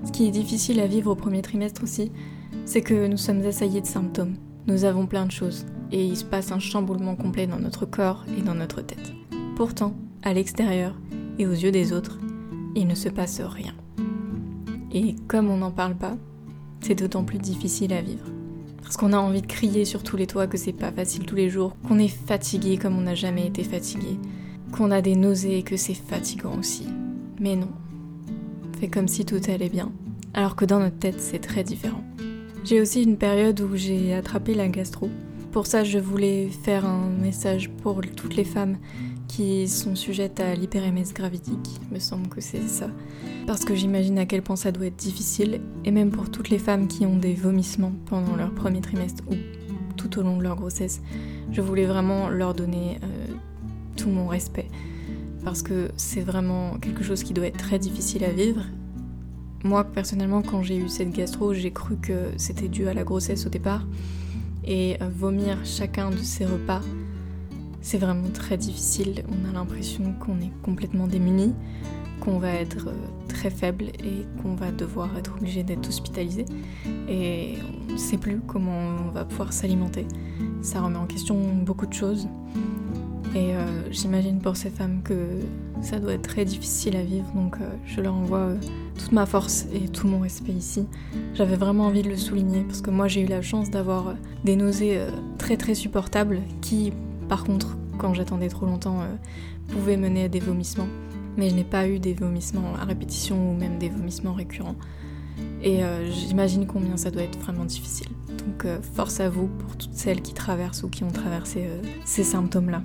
Ce 0.04 0.12
qui 0.12 0.26
est 0.26 0.32
difficile 0.32 0.80
à 0.80 0.86
vivre 0.86 1.10
au 1.10 1.14
premier 1.14 1.42
trimestre 1.42 1.82
aussi, 1.82 2.10
c'est 2.64 2.82
que 2.82 3.06
nous 3.06 3.16
sommes 3.16 3.44
assaillis 3.44 3.82
de 3.82 3.86
symptômes. 3.86 4.36
Nous 4.66 4.84
avons 4.84 5.06
plein 5.06 5.26
de 5.26 5.30
choses, 5.30 5.66
et 5.92 6.04
il 6.04 6.16
se 6.16 6.24
passe 6.24 6.52
un 6.52 6.58
chamboulement 6.58 7.16
complet 7.16 7.46
dans 7.46 7.58
notre 7.58 7.86
corps 7.86 8.24
et 8.36 8.42
dans 8.42 8.54
notre 8.54 8.82
tête. 8.82 9.12
Pourtant, 9.56 9.94
à 10.22 10.32
l'extérieur, 10.32 10.94
et 11.38 11.46
aux 11.46 11.52
yeux 11.52 11.70
des 11.70 11.92
autres, 11.92 12.17
il 12.78 12.86
ne 12.86 12.94
se 12.94 13.08
passe 13.08 13.40
rien. 13.40 13.74
Et 14.92 15.16
comme 15.26 15.50
on 15.50 15.58
n'en 15.58 15.70
parle 15.70 15.96
pas, 15.96 16.16
c'est 16.80 16.94
d'autant 16.94 17.24
plus 17.24 17.38
difficile 17.38 17.92
à 17.92 18.00
vivre. 18.00 18.26
Parce 18.82 18.96
qu'on 18.96 19.12
a 19.12 19.18
envie 19.18 19.42
de 19.42 19.46
crier 19.46 19.84
sur 19.84 20.02
tous 20.02 20.16
les 20.16 20.26
toits 20.26 20.46
que 20.46 20.56
c'est 20.56 20.72
pas 20.72 20.92
facile 20.92 21.26
tous 21.26 21.34
les 21.34 21.50
jours, 21.50 21.76
qu'on 21.86 21.98
est 21.98 22.08
fatigué 22.08 22.78
comme 22.78 22.96
on 22.96 23.02
n'a 23.02 23.14
jamais 23.14 23.46
été 23.46 23.64
fatigué, 23.64 24.18
qu'on 24.72 24.90
a 24.90 25.02
des 25.02 25.16
nausées 25.16 25.58
et 25.58 25.62
que 25.62 25.76
c'est 25.76 25.94
fatigant 25.94 26.56
aussi. 26.58 26.86
Mais 27.40 27.56
non. 27.56 27.68
Fait 28.80 28.88
comme 28.88 29.08
si 29.08 29.26
tout 29.26 29.40
allait 29.48 29.68
bien, 29.68 29.90
alors 30.32 30.56
que 30.56 30.64
dans 30.64 30.78
notre 30.78 30.98
tête 30.98 31.20
c'est 31.20 31.40
très 31.40 31.64
différent. 31.64 32.04
J'ai 32.64 32.80
aussi 32.80 33.02
une 33.02 33.16
période 33.16 33.60
où 33.60 33.76
j'ai 33.76 34.14
attrapé 34.14 34.54
la 34.54 34.68
gastro. 34.68 35.10
Pour 35.52 35.66
ça, 35.66 35.84
je 35.84 35.98
voulais 35.98 36.48
faire 36.48 36.86
un 36.86 37.08
message 37.08 37.70
pour 37.70 38.00
toutes 38.14 38.36
les 38.36 38.44
femmes 38.44 38.76
qui 39.28 39.68
sont 39.68 39.94
sujettes 39.94 40.40
à 40.40 40.54
l'hyperémèse 40.54 41.14
gravidique, 41.14 41.78
il 41.82 41.94
me 41.94 42.00
semble 42.00 42.28
que 42.28 42.40
c'est 42.40 42.66
ça. 42.66 42.88
Parce 43.46 43.64
que 43.64 43.74
j'imagine 43.74 44.18
à 44.18 44.26
quel 44.26 44.42
point 44.42 44.56
ça 44.56 44.72
doit 44.72 44.86
être 44.86 44.96
difficile, 44.96 45.60
et 45.84 45.90
même 45.90 46.10
pour 46.10 46.30
toutes 46.30 46.50
les 46.50 46.58
femmes 46.58 46.88
qui 46.88 47.06
ont 47.06 47.16
des 47.16 47.34
vomissements 47.34 47.92
pendant 48.06 48.34
leur 48.34 48.52
premier 48.52 48.80
trimestre 48.80 49.22
ou 49.30 49.34
tout 49.96 50.18
au 50.18 50.22
long 50.22 50.38
de 50.38 50.42
leur 50.42 50.56
grossesse, 50.56 51.00
je 51.52 51.60
voulais 51.60 51.86
vraiment 51.86 52.28
leur 52.28 52.54
donner 52.54 52.98
euh, 53.02 53.26
tout 53.96 54.08
mon 54.08 54.26
respect. 54.26 54.68
Parce 55.44 55.62
que 55.62 55.90
c'est 55.96 56.20
vraiment 56.20 56.78
quelque 56.78 57.04
chose 57.04 57.22
qui 57.22 57.32
doit 57.32 57.46
être 57.46 57.58
très 57.58 57.78
difficile 57.78 58.24
à 58.24 58.30
vivre. 58.30 58.62
Moi, 59.64 59.84
personnellement, 59.84 60.42
quand 60.42 60.62
j'ai 60.62 60.76
eu 60.76 60.88
cette 60.88 61.10
gastro, 61.10 61.52
j'ai 61.52 61.72
cru 61.72 61.96
que 61.96 62.32
c'était 62.36 62.68
dû 62.68 62.88
à 62.88 62.94
la 62.94 63.04
grossesse 63.04 63.46
au 63.46 63.48
départ. 63.48 63.86
Et 64.64 64.96
euh, 65.00 65.08
vomir 65.08 65.58
chacun 65.64 66.10
de 66.10 66.18
ces 66.18 66.44
repas, 66.44 66.80
c'est 67.80 67.98
vraiment 67.98 68.28
très 68.32 68.56
difficile. 68.56 69.24
On 69.28 69.48
a 69.48 69.52
l'impression 69.52 70.14
qu'on 70.20 70.40
est 70.40 70.52
complètement 70.62 71.06
démuni, 71.06 71.54
qu'on 72.20 72.38
va 72.38 72.50
être 72.52 72.88
euh, 72.88 72.94
très 73.28 73.50
faible 73.50 73.84
et 73.84 74.26
qu'on 74.42 74.54
va 74.54 74.70
devoir 74.72 75.16
être 75.16 75.36
obligé 75.36 75.62
d'être 75.62 75.88
hospitalisé. 75.88 76.44
Et 77.08 77.54
on 77.88 77.92
ne 77.92 77.98
sait 77.98 78.18
plus 78.18 78.40
comment 78.46 78.78
on 79.08 79.10
va 79.10 79.24
pouvoir 79.24 79.52
s'alimenter. 79.52 80.06
Ça 80.62 80.80
remet 80.80 80.98
en 80.98 81.06
question 81.06 81.36
beaucoup 81.64 81.86
de 81.86 81.92
choses. 81.92 82.28
Et 83.34 83.54
euh, 83.54 83.90
j'imagine 83.90 84.40
pour 84.40 84.56
ces 84.56 84.70
femmes 84.70 85.02
que 85.04 85.40
ça 85.82 86.00
doit 86.00 86.14
être 86.14 86.26
très 86.26 86.46
difficile 86.46 86.96
à 86.96 87.02
vivre, 87.02 87.30
donc 87.34 87.56
euh, 87.60 87.68
je 87.84 88.00
leur 88.00 88.14
envoie 88.14 88.48
toute 88.98 89.12
ma 89.12 89.26
force 89.26 89.66
et 89.72 89.86
tout 89.88 90.08
mon 90.08 90.20
respect 90.20 90.52
ici. 90.52 90.86
J'avais 91.34 91.56
vraiment 91.56 91.84
envie 91.84 92.02
de 92.02 92.08
le 92.08 92.16
souligner 92.16 92.62
parce 92.62 92.80
que 92.80 92.90
moi 92.90 93.06
j'ai 93.06 93.20
eu 93.20 93.26
la 93.26 93.42
chance 93.42 93.70
d'avoir 93.70 94.14
des 94.44 94.56
nausées 94.56 94.98
très 95.36 95.58
très 95.58 95.74
supportables 95.74 96.40
qui, 96.62 96.92
par 97.28 97.44
contre, 97.44 97.76
quand 97.98 98.14
j'attendais 98.14 98.48
trop 98.48 98.66
longtemps, 98.66 99.02
pouvaient 99.68 99.96
mener 99.96 100.24
à 100.24 100.28
des 100.28 100.40
vomissements 100.40 100.88
mais 101.38 101.48
je 101.48 101.54
n'ai 101.54 101.64
pas 101.64 101.88
eu 101.88 102.00
des 102.00 102.14
vomissements 102.14 102.74
à 102.74 102.84
répétition 102.84 103.52
ou 103.52 103.54
même 103.54 103.78
des 103.78 103.88
vomissements 103.88 104.34
récurrents. 104.34 104.74
Et 105.62 105.84
euh, 105.84 106.10
j'imagine 106.10 106.66
combien 106.66 106.96
ça 106.96 107.12
doit 107.12 107.22
être 107.22 107.38
vraiment 107.38 107.64
difficile. 107.64 108.08
Donc 108.28 108.64
euh, 108.64 108.82
force 108.82 109.20
à 109.20 109.28
vous 109.28 109.46
pour 109.46 109.76
toutes 109.76 109.94
celles 109.94 110.20
qui 110.20 110.34
traversent 110.34 110.82
ou 110.82 110.88
qui 110.88 111.04
ont 111.04 111.12
traversé 111.12 111.60
euh, 111.60 111.80
ces 112.04 112.24
symptômes-là. 112.24 112.82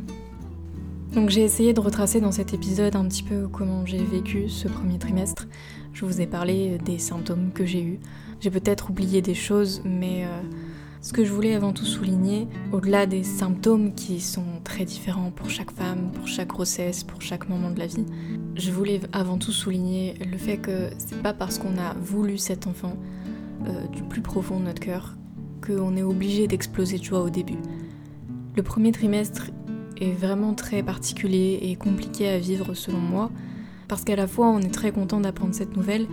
Donc 1.16 1.30
j'ai 1.30 1.42
essayé 1.42 1.74
de 1.74 1.80
retracer 1.80 2.22
dans 2.22 2.32
cet 2.32 2.54
épisode 2.54 2.96
un 2.96 3.06
petit 3.06 3.24
peu 3.24 3.48
comment 3.48 3.88
j'ai 3.88 4.04
vécu 4.04 4.50
ce 4.50 4.68
premier 4.68 5.00
trimestre. 5.00 5.48
Je 5.92 6.06
vous 6.06 6.22
ai 6.22 6.28
parlé 6.28 6.78
des 6.78 7.00
symptômes 7.00 7.52
que 7.54 7.66
j'ai 7.66 7.84
eus. 7.84 8.00
J'ai 8.40 8.52
peut-être 8.52 8.92
oublié 8.92 9.22
des 9.22 9.36
choses, 9.36 9.82
mais 9.84 10.26
ce 11.04 11.12
que 11.12 11.26
je 11.26 11.34
voulais 11.34 11.54
avant 11.54 11.74
tout 11.74 11.84
souligner, 11.84 12.48
au-delà 12.72 13.06
des 13.06 13.24
symptômes 13.24 13.94
qui 13.94 14.22
sont 14.22 14.62
très 14.64 14.86
différents 14.86 15.32
pour 15.32 15.50
chaque 15.50 15.72
femme, 15.72 16.12
pour 16.14 16.30
chaque 16.30 16.48
grossesse, 16.48 17.04
pour 17.04 17.22
chaque 17.22 17.50
moment 17.50 17.72
de 17.72 17.80
la 17.80 17.88
vie, 17.88 18.06
je 18.56 18.72
voulais 18.72 19.02
avant 19.12 19.38
tout 19.38 19.52
souligner 19.52 20.14
le 20.26 20.38
fait 20.38 20.58
que 20.58 20.90
c'est 20.98 21.22
pas 21.22 21.34
parce 21.34 21.60
qu'on 21.60 21.78
a 21.78 21.94
voulu 21.96 22.38
cet 22.38 22.68
enfant 22.68 22.96
euh, 23.68 23.86
du 23.88 24.02
plus 24.04 24.22
profond 24.22 24.62
de 24.62 24.66
notre 24.66 24.80
cœur 24.80 25.18
qu'on 25.66 25.98
est 25.98 26.04
obligé 26.04 26.48
d'exploser 26.48 26.98
de 27.00 27.04
joie 27.04 27.22
au 27.22 27.30
début. 27.30 27.60
Le 28.56 28.64
premier 28.64 28.94
trimestre 28.94 29.52
est 30.00 30.14
vraiment 30.14 30.54
très 30.54 30.84
particulier 30.84 31.60
et 31.64 31.76
compliqué 31.76 32.30
à 32.30 32.40
vivre 32.40 32.76
selon 32.76 33.00
moi, 33.00 33.30
parce 33.90 34.06
qu'à 34.06 34.16
la 34.16 34.26
fois 34.26 34.48
on 34.48 34.60
est 34.60 34.74
très 34.74 34.94
content 34.94 35.20
d'apprendre 35.20 35.54
cette 35.54 35.76
nouvelle, 35.76 36.08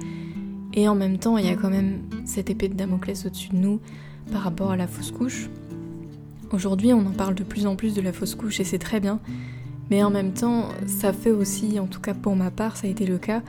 et 0.75 0.89
en 0.89 0.97
même 0.97 1.19
temps 1.19 1.39
il 1.39 1.47
y 1.47 1.51
a 1.51 1.55
quand 1.55 1.71
même 1.71 2.03
cette 2.25 2.51
épée 2.51 2.69
de 2.69 2.75
Damoclès 2.75 3.25
au-dessus 3.25 3.51
de 3.51 3.57
nous 3.57 3.81
par 4.31 4.43
rapport 4.43 4.71
à 4.71 4.77
la 4.77 4.87
fausse 4.87 5.11
couche. 5.11 5.49
Aujourd'hui, 6.53 6.93
on 6.93 7.07
en 7.07 7.13
parle 7.13 7.35
de 7.35 7.45
plus 7.45 7.67
en 7.67 7.77
plus 7.77 7.95
de 7.95 8.01
la 8.01 8.13
fausse 8.13 8.35
couche 8.35 8.61
et 8.61 8.65
c'est 8.65 8.79
très 8.79 9.01
bien, 9.01 9.21
mais 9.91 10.03
en 10.03 10.11
même 10.11 10.33
temps, 10.33 10.69
ça 10.87 11.13
fait 11.13 11.31
aussi, 11.31 11.79
en 11.79 11.87
tout 11.87 12.01
cas 12.01 12.15
pour 12.15 12.35
ma 12.37 12.51
part, 12.51 12.77
ça 12.77 12.87
a 12.87 12.91
été 12.91 13.07
le 13.07 13.19
cas, 13.19 13.43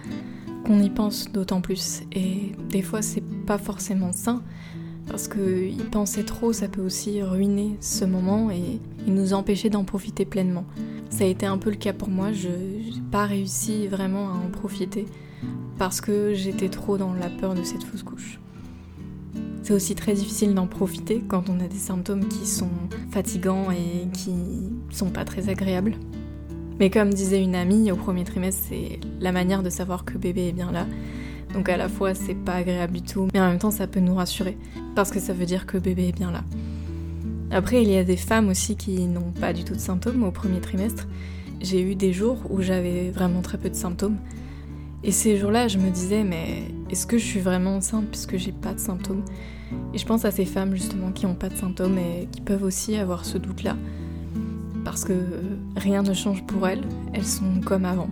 qu'on 0.65 0.81
y 0.81 0.89
pense 0.89 1.31
d'autant 1.31 1.61
plus. 1.61 2.01
Et 2.11 2.51
des 2.69 2.81
fois, 2.81 3.01
c'est 3.01 3.23
pas 3.45 3.57
forcément 3.57 4.11
sain, 4.11 4.41
parce 5.07 5.27
que 5.27 5.67
y 5.67 5.83
penser 5.83 6.23
trop, 6.23 6.53
ça 6.53 6.67
peut 6.67 6.81
aussi 6.81 7.21
ruiner 7.21 7.77
ce 7.79 8.05
moment 8.05 8.51
et, 8.51 8.79
nous 9.07 9.33
empêcher 9.33 9.71
d'en 9.71 9.83
profiter 9.83 10.25
pleinement. 10.25 10.63
Ça 11.09 11.23
a 11.23 11.27
été 11.27 11.47
un 11.47 11.57
peu 11.57 11.71
le 11.71 11.75
cas 11.75 11.91
pour 11.91 12.09
moi, 12.09 12.31
je 12.31 12.49
n'ai 12.49 13.01
pas 13.11 13.25
réussi 13.25 13.87
vraiment 13.87 14.29
à 14.29 14.33
en 14.33 14.51
profiter, 14.51 15.07
parce 15.79 16.01
que 16.01 16.35
j'étais 16.35 16.69
trop 16.69 16.99
dans 16.99 17.13
la 17.15 17.29
peur 17.29 17.55
de 17.55 17.63
cette 17.63 17.83
fausse 17.83 18.03
couche. 18.03 18.39
C'est 19.63 19.73
aussi 19.73 19.95
très 19.95 20.13
difficile 20.13 20.53
d'en 20.53 20.67
profiter 20.67 21.23
quand 21.27 21.49
on 21.49 21.59
a 21.59 21.67
des 21.67 21.77
symptômes 21.77 22.27
qui 22.27 22.47
sont 22.47 22.69
fatigants 23.11 23.71
et 23.71 24.07
qui 24.11 24.33
sont 24.89 25.09
pas 25.09 25.23
très 25.23 25.49
agréables. 25.49 25.93
Mais 26.79 26.89
comme 26.89 27.13
disait 27.13 27.43
une 27.43 27.53
amie, 27.53 27.91
au 27.91 27.95
premier 27.95 28.23
trimestre, 28.23 28.63
c'est 28.69 28.99
la 29.19 29.31
manière 29.31 29.61
de 29.61 29.69
savoir 29.69 30.03
que 30.03 30.17
bébé 30.17 30.47
est 30.47 30.51
bien 30.51 30.71
là. 30.71 30.87
Donc 31.53 31.69
à 31.69 31.77
la 31.77 31.89
fois, 31.89 32.15
c'est 32.15 32.33
pas 32.33 32.55
agréable 32.55 32.93
du 32.93 33.01
tout, 33.03 33.27
mais 33.33 33.39
en 33.39 33.49
même 33.49 33.59
temps, 33.59 33.71
ça 33.71 33.85
peut 33.85 33.99
nous 33.99 34.15
rassurer, 34.15 34.57
parce 34.95 35.11
que 35.11 35.19
ça 35.19 35.33
veut 35.33 35.45
dire 35.45 35.65
que 35.65 35.77
bébé 35.77 36.07
est 36.07 36.15
bien 36.15 36.31
là. 36.31 36.43
Après, 37.51 37.83
il 37.83 37.89
y 37.89 37.97
a 37.97 38.03
des 38.03 38.17
femmes 38.17 38.47
aussi 38.47 38.77
qui 38.77 39.05
n'ont 39.07 39.31
pas 39.39 39.51
du 39.53 39.63
tout 39.63 39.73
de 39.73 39.79
symptômes 39.79 40.23
au 40.23 40.31
premier 40.31 40.61
trimestre. 40.61 41.07
J'ai 41.59 41.81
eu 41.81 41.95
des 41.95 42.13
jours 42.13 42.37
où 42.49 42.61
j'avais 42.61 43.11
vraiment 43.11 43.41
très 43.41 43.57
peu 43.57 43.69
de 43.69 43.75
symptômes. 43.75 44.17
Et 45.03 45.11
ces 45.11 45.37
jours-là, 45.37 45.67
je 45.67 45.77
me 45.77 45.89
disais, 45.89 46.23
mais 46.23 46.63
est-ce 46.91 47.07
que 47.07 47.17
je 47.17 47.25
suis 47.25 47.39
vraiment 47.39 47.77
enceinte 47.77 48.07
puisque 48.07 48.37
j'ai 48.37 48.51
pas 48.51 48.73
de 48.73 48.79
symptômes? 48.79 49.23
Et 49.93 49.97
je 49.97 50.05
pense 50.05 50.25
à 50.25 50.31
ces 50.31 50.45
femmes 50.45 50.75
justement 50.75 51.11
qui 51.11 51.25
n'ont 51.25 51.35
pas 51.35 51.47
de 51.47 51.55
symptômes 51.55 51.97
et 51.97 52.27
qui 52.31 52.41
peuvent 52.41 52.63
aussi 52.63 52.95
avoir 52.97 53.23
ce 53.23 53.37
doute-là. 53.37 53.77
Parce 54.83 55.05
que 55.05 55.13
rien 55.77 56.03
ne 56.03 56.13
change 56.13 56.43
pour 56.45 56.67
elles, 56.67 56.83
elles 57.13 57.25
sont 57.25 57.61
comme 57.63 57.85
avant. 57.85 58.09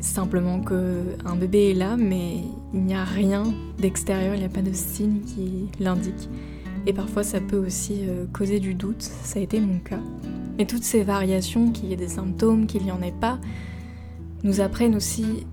simplement 0.00 0.60
qu'un 0.60 1.36
bébé 1.36 1.70
est 1.70 1.74
là, 1.74 1.96
mais 1.96 2.38
il 2.74 2.80
n'y 2.82 2.94
a 2.94 3.04
rien 3.04 3.44
d'extérieur, 3.78 4.34
il 4.34 4.40
n'y 4.40 4.46
a 4.46 4.50
pas 4.50 4.62
de 4.62 4.72
signe 4.72 5.20
qui 5.20 5.68
l'indique. 5.78 6.28
Et 6.86 6.92
parfois 6.92 7.22
ça 7.22 7.40
peut 7.40 7.58
aussi 7.58 8.00
euh, 8.08 8.24
causer 8.32 8.60
du 8.60 8.74
doute, 8.74 9.02
ça 9.02 9.38
a 9.38 9.42
été 9.42 9.60
mon 9.60 9.78
cas. 9.78 10.00
Mais 10.56 10.66
toutes 10.66 10.84
ces 10.84 11.02
variations, 11.02 11.70
qu'il 11.70 11.90
y 11.90 11.92
ait 11.92 11.96
des 11.96 12.08
symptômes, 12.08 12.66
qu'il 12.66 12.82
n'y 12.82 12.92
en 12.92 13.02
ait 13.02 13.12
pas, 13.12 13.38
nous 14.42 14.60
apprennent 14.60 14.96
aussi 14.96 15.46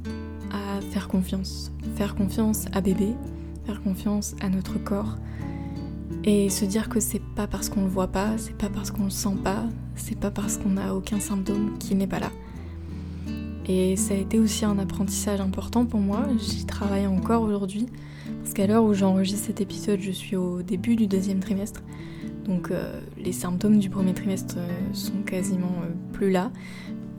faire 0.81 1.07
confiance. 1.07 1.71
Faire 1.95 2.15
confiance 2.15 2.65
à 2.73 2.81
bébé, 2.81 3.15
faire 3.65 3.81
confiance 3.81 4.35
à 4.41 4.49
notre 4.49 4.77
corps. 4.83 5.17
Et 6.23 6.49
se 6.49 6.65
dire 6.65 6.89
que 6.89 6.99
c'est 6.99 7.21
pas 7.35 7.47
parce 7.47 7.69
qu'on 7.69 7.81
le 7.81 7.87
voit 7.87 8.07
pas, 8.07 8.37
c'est 8.37 8.57
pas 8.57 8.69
parce 8.69 8.91
qu'on 8.91 9.05
le 9.05 9.09
sent 9.09 9.37
pas, 9.43 9.63
c'est 9.95 10.17
pas 10.17 10.31
parce 10.31 10.57
qu'on 10.57 10.71
n'a 10.71 10.95
aucun 10.95 11.19
symptôme 11.19 11.77
qu'il 11.77 11.97
n'est 11.97 12.07
pas 12.07 12.19
là. 12.19 12.31
Et 13.67 13.95
ça 13.95 14.13
a 14.13 14.17
été 14.17 14.39
aussi 14.39 14.63
un 14.65 14.77
apprentissage 14.77 15.41
important 15.41 15.85
pour 15.85 15.99
moi, 15.99 16.27
j'y 16.37 16.65
travaille 16.65 17.07
encore 17.07 17.41
aujourd'hui, 17.41 17.87
parce 18.41 18.53
qu'à 18.53 18.67
l'heure 18.67 18.83
où 18.83 18.93
j'enregistre 18.93 19.47
cet 19.47 19.61
épisode, 19.61 19.99
je 19.99 20.11
suis 20.11 20.35
au 20.35 20.61
début 20.61 20.95
du 20.95 21.07
deuxième 21.07 21.39
trimestre, 21.39 21.81
donc 22.45 22.69
euh, 22.69 23.01
les 23.17 23.31
symptômes 23.31 23.79
du 23.79 23.89
premier 23.89 24.13
trimestre 24.13 24.55
euh, 24.57 24.93
sont 24.93 25.23
quasiment 25.25 25.73
euh, 25.83 25.93
plus 26.13 26.29
là. 26.29 26.51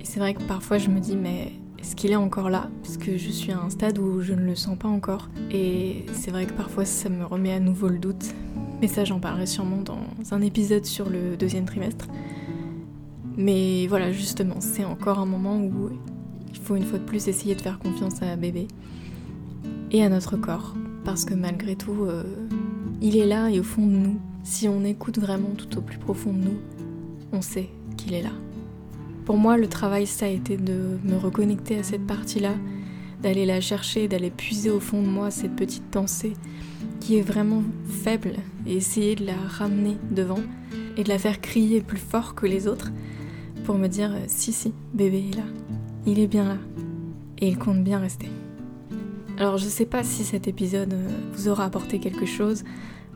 Et 0.01 0.05
c'est 0.05 0.21
vrai 0.21 0.35
que 0.35 0.43
parfois 0.43 0.79
je 0.79 0.89
me 0.89 1.01
dis, 1.01 1.17
mais 1.17 1.53
est-ce 1.79 1.95
qu'il 1.95 2.11
est 2.11 2.17
encore 2.17 2.51
là 2.51 2.69
Parce 2.83 2.97
que 2.97 3.17
je 3.17 3.31
suis 3.31 3.53
à 3.53 3.61
un 3.61 3.71
stade 3.71 3.99
où 3.99 4.21
je 4.21 4.33
ne 4.33 4.45
le 4.45 4.55
sens 4.55 4.77
pas 4.79 4.89
encore. 4.89 5.29
Et 5.51 6.05
c'est 6.13 6.31
vrai 6.31 6.47
que 6.47 6.53
parfois 6.53 6.85
ça 6.85 7.09
me 7.09 7.25
remet 7.25 7.53
à 7.53 7.61
nouveau 7.61 7.89
le 7.89 7.99
doute. 7.99 8.35
Mais 8.81 8.89
ça, 8.89 9.05
j'en 9.05 9.21
parlerai 9.21 9.47
sûrement 9.47 9.83
dans 9.83 10.01
un 10.33 10.43
épisode 10.43 10.85
sur 10.85 11.09
le 11.09 11.37
deuxième 11.37 11.65
trimestre. 11.65 12.09
Mais 13.37 13.87
voilà, 13.87 14.13
justement, 14.13 14.57
c'est 14.61 14.85
encore 14.85 15.19
un 15.19 15.27
moment 15.27 15.59
où 15.59 15.91
il 16.51 16.59
faut 16.59 16.77
une 16.77 16.85
fois 16.85 16.99
de 16.99 17.05
plus 17.05 17.29
essayer 17.29 17.55
de 17.55 17.61
faire 17.61 17.79
confiance 17.79 18.23
à 18.23 18.37
bébé 18.37 18.69
et 19.91 20.03
à 20.03 20.09
notre 20.09 20.37
corps. 20.37 20.75
Parce 21.05 21.25
que 21.25 21.35
malgré 21.35 21.77
tout, 21.77 22.05
euh, 22.05 22.25
il 23.01 23.17
est 23.17 23.27
là 23.27 23.51
et 23.51 23.61
au 23.61 23.63
fond 23.63 23.87
de 23.87 23.93
nous. 23.93 24.21
Si 24.43 24.69
on 24.69 24.85
écoute 24.85 25.19
vraiment 25.19 25.51
tout 25.57 25.79
au 25.79 25.81
plus 25.81 25.99
profond 25.99 26.33
de 26.33 26.39
nous, 26.39 26.59
on 27.33 27.43
sait 27.43 27.69
qu'il 27.97 28.15
est 28.15 28.23
là. 28.23 28.31
Pour 29.27 29.37
moi, 29.39 29.57
le 29.57 29.67
travail, 29.67 30.07
ça 30.07 30.27
a 30.27 30.29
été 30.29 30.57
de 30.57 30.99
me 31.03 31.17
reconnecter 31.17 31.77
à 31.77 31.83
cette 31.83 32.07
partie-là, 32.07 32.55
d'aller 33.23 33.45
la 33.45 33.61
chercher, 33.61 34.07
d'aller 34.07 34.31
puiser 34.31 34.71
au 34.71 34.79
fond 34.79 35.03
de 35.03 35.09
moi 35.09 35.33
cette 35.33 35.57
petite 35.57 35.83
pensée 35.83 36.35
qui 37.01 37.19
est 37.19 37.23
vraiment 37.23 37.65
faible 37.89 38.35
et 38.67 38.77
essayer 38.77 39.17
de 39.17 39.27
la 39.27 39.37
ramener 39.37 39.97
devant 40.13 40.43
et 40.97 41.03
de 41.03 41.09
la 41.09 41.19
faire 41.19 41.41
crier 41.41 41.81
plus 41.81 41.99
fort 41.99 42.37
que 42.37 42.47
les 42.47 42.69
autres 42.69 42.93
pour 43.65 43.77
me 43.77 43.89
dire 43.89 44.13
si 44.29 44.53
si, 44.53 44.73
bébé 44.95 45.31
est 45.33 45.37
là, 45.37 45.45
il 46.07 46.21
est 46.21 46.29
bien 46.29 46.45
là 46.45 46.59
et 47.39 47.49
il 47.49 47.59
compte 47.59 47.83
bien 47.83 47.99
rester. 47.99 48.29
Alors 49.39 49.59
je 49.59 49.67
sais 49.67 49.87
pas 49.87 50.05
si 50.05 50.23
cet 50.23 50.47
épisode 50.47 50.95
euh, 50.95 51.09
vous 51.33 51.49
aura 51.49 51.65
apporté 51.65 51.99
quelque 51.99 52.27
chose. 52.27 52.63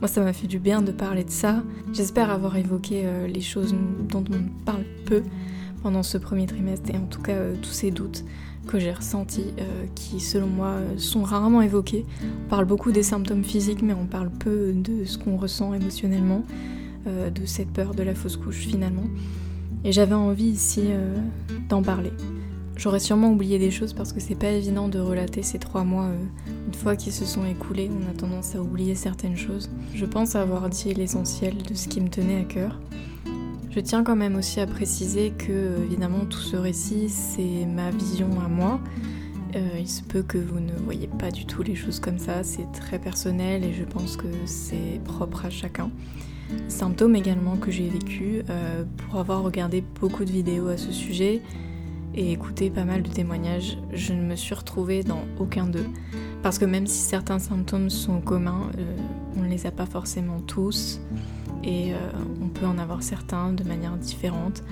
Moi 0.01 0.09
ça 0.09 0.21
m'a 0.23 0.33
fait 0.33 0.49
du 0.49 0.59
bien 0.59 0.83
de 0.83 0.91
parler 0.91 1.23
de 1.23 1.31
ça. 1.31 1.63
J'espère 1.93 2.31
avoir 2.31 2.57
évoqué 2.57 3.03
euh, 3.05 3.29
les 3.29 3.41
choses 3.41 3.75
dont 4.09 4.25
on 4.29 4.65
parle 4.65 4.85
peu 5.07 5.23
pendant 5.83 6.03
ce 6.03 6.19
premier 6.19 6.47
trimestre 6.47 6.91
et 6.91 6.97
en 6.97 7.07
tout 7.07 7.23
cas 7.23 7.33
euh, 7.33 7.55
tous 7.61 7.73
ces 7.73 7.91
doutes 7.91 8.25
que 8.67 8.79
j'ai 8.79 8.93
ressentis 8.93 9.47
euh, 9.59 9.87
qui 9.95 10.21
selon 10.21 10.47
moi 10.47 10.69
euh, 10.69 10.99
sont 10.99 11.23
rarement 11.23 11.63
évoqués. 11.63 12.05
On 12.23 12.49
parle 12.49 12.65
beaucoup 12.65 12.93
des 12.93 13.03
symptômes 13.03 13.45
physiques 13.45 13.83
mais 13.83 13.95
on 13.95 14.07
parle 14.07 14.31
peu 14.31 14.73
de 14.73 15.05
ce 15.05 15.19
qu'on 15.19 15.37
ressent 15.37 15.75
émotionnellement, 15.75 16.45
de 17.07 17.47
cette 17.47 17.71
peur 17.71 17.95
de 17.95 18.03
la 18.03 18.15
fausse 18.15 18.37
couche 18.37 18.67
finalement. 18.67 19.05
Et 19.85 19.93
j'avais 19.93 20.15
envie 20.15 20.51
ici 20.51 20.83
d'en 21.71 21.83
parler. 21.83 22.13
J'aurais 22.77 23.01
sûrement 23.01 23.31
oublié 23.31 23.59
des 23.59 23.71
choses 23.71 23.95
parce 23.95 24.13
que 24.13 24.21
c'est 24.21 24.35
pas 24.35 24.51
évident 24.51 24.89
de 24.89 24.99
relater 24.99 25.43
ces 25.43 25.59
trois 25.59 25.85
mois. 25.85 26.09
Une 26.67 26.75
fois 26.75 26.97
qu'ils 26.97 27.13
se 27.13 27.25
sont 27.25 27.47
écoulés, 27.47 27.91
on 27.91 28.11
a 28.11 28.15
tendance 28.15 28.55
à 28.55 28.61
oublier 28.61 28.95
certaines 28.95 29.37
choses. 29.37 29.71
Je 29.95 30.05
pense 30.05 30.37
avoir 30.37 30.69
dit 30.69 30.93
l'essentiel 30.93 31.57
de 31.63 31.75
ce 31.75 31.89
qui 31.89 32.03
me 32.03 32.09
tenait 32.09 32.41
à 32.41 32.45
cœur. 32.45 32.79
Je 33.71 33.79
tiens 33.79 34.03
quand 34.03 34.17
même 34.17 34.35
aussi 34.35 34.59
à 34.59 34.67
préciser 34.67 35.31
que, 35.31 35.85
évidemment, 35.85 36.25
tout 36.25 36.41
ce 36.41 36.57
récit, 36.57 37.09
c'est 37.09 37.67
ma 37.67 37.91
vision 37.91 38.29
à 38.45 38.49
moi. 38.49 38.81
Euh, 39.55 39.79
il 39.79 39.89
se 39.89 40.03
peut 40.03 40.23
que 40.23 40.39
vous 40.39 40.59
ne 40.59 40.73
voyez 40.73 41.07
pas 41.07 41.31
du 41.31 41.47
tout 41.47 41.63
les 41.63 41.77
choses 41.77 42.01
comme 42.01 42.19
ça, 42.19 42.43
c'est 42.43 42.71
très 42.73 42.99
personnel 42.99 43.65
et 43.65 43.73
je 43.73 43.85
pense 43.85 44.17
que 44.17 44.27
c'est 44.45 45.01
propre 45.05 45.47
à 45.47 45.51
chacun. 45.51 45.91
Symptôme 46.67 47.15
également 47.15 47.57
que 47.57 47.71
j'ai 47.71 47.89
vécu 47.89 48.43
euh, 48.51 48.85
pour 48.97 49.21
avoir 49.21 49.43
regardé 49.45 49.85
beaucoup 50.01 50.25
de 50.25 50.33
vidéos 50.33 50.67
à 50.67 50.77
ce 50.77 50.91
sujet 50.91 51.41
et 52.15 52.33
écouté 52.33 52.71
pas 52.71 52.85
mal 52.85 53.03
de 53.03 53.09
témoignages, 53.09 53.79
je 53.93 54.13
ne 54.13 54.23
me 54.23 54.35
suis 54.35 54.55
retrouvée 54.55 55.05
dans 55.05 55.23
aucun 55.39 55.67
d'eux. 55.67 55.87
Parce 56.43 56.59
que 56.59 56.65
même 56.65 56.89
si 56.89 56.99
certains 56.99 57.39
symptômes 57.39 57.91
sont 57.91 58.21
communs, 58.21 58.71
euh, 58.79 58.97
on 59.37 59.43
ne 59.43 59.49
les 59.49 59.67
a 59.67 59.71
pas 59.71 59.87
forcément 59.87 60.41
tous 60.41 61.01
et 61.65 61.93
euh, 61.93 61.99
on 62.43 62.49
peut 62.49 62.67
en 62.67 62.79
avoir 62.79 63.03
certains 63.03 63.53
de 63.53 63.65
manière 63.65 63.97
différente. 63.97 64.63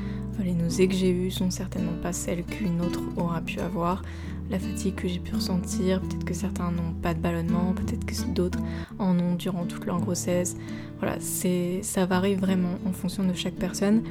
Les 0.42 0.54
nausées 0.54 0.86
que 0.86 0.94
j'ai 0.94 1.10
eues 1.10 1.30
sont 1.30 1.50
certainement 1.50 1.96
pas 2.00 2.12
celles 2.12 2.44
qu'une 2.44 2.80
autre 2.80 3.00
aura 3.16 3.40
pu 3.40 3.58
avoir. 3.58 4.02
La 4.50 4.58
fatigue 4.58 4.94
que 4.94 5.08
j'ai 5.08 5.18
pu 5.18 5.34
ressentir, 5.34 6.00
peut-être 6.00 6.24
que 6.24 6.32
certains 6.32 6.70
n'ont 6.70 6.94
pas 7.02 7.12
de 7.12 7.18
ballonnement, 7.18 7.74
peut-être 7.74 8.06
que 8.06 8.14
d'autres 8.32 8.60
en 8.98 9.18
ont 9.18 9.34
durant 9.34 9.66
toute 9.66 9.84
leur 9.84 10.00
grossesse. 10.00 10.56
Voilà, 11.00 11.18
ça 11.20 12.06
varie 12.06 12.36
vraiment 12.36 12.78
en 12.86 12.92
fonction 12.92 13.24
de 13.24 13.34
chaque 13.34 13.56
personne. 13.56 14.04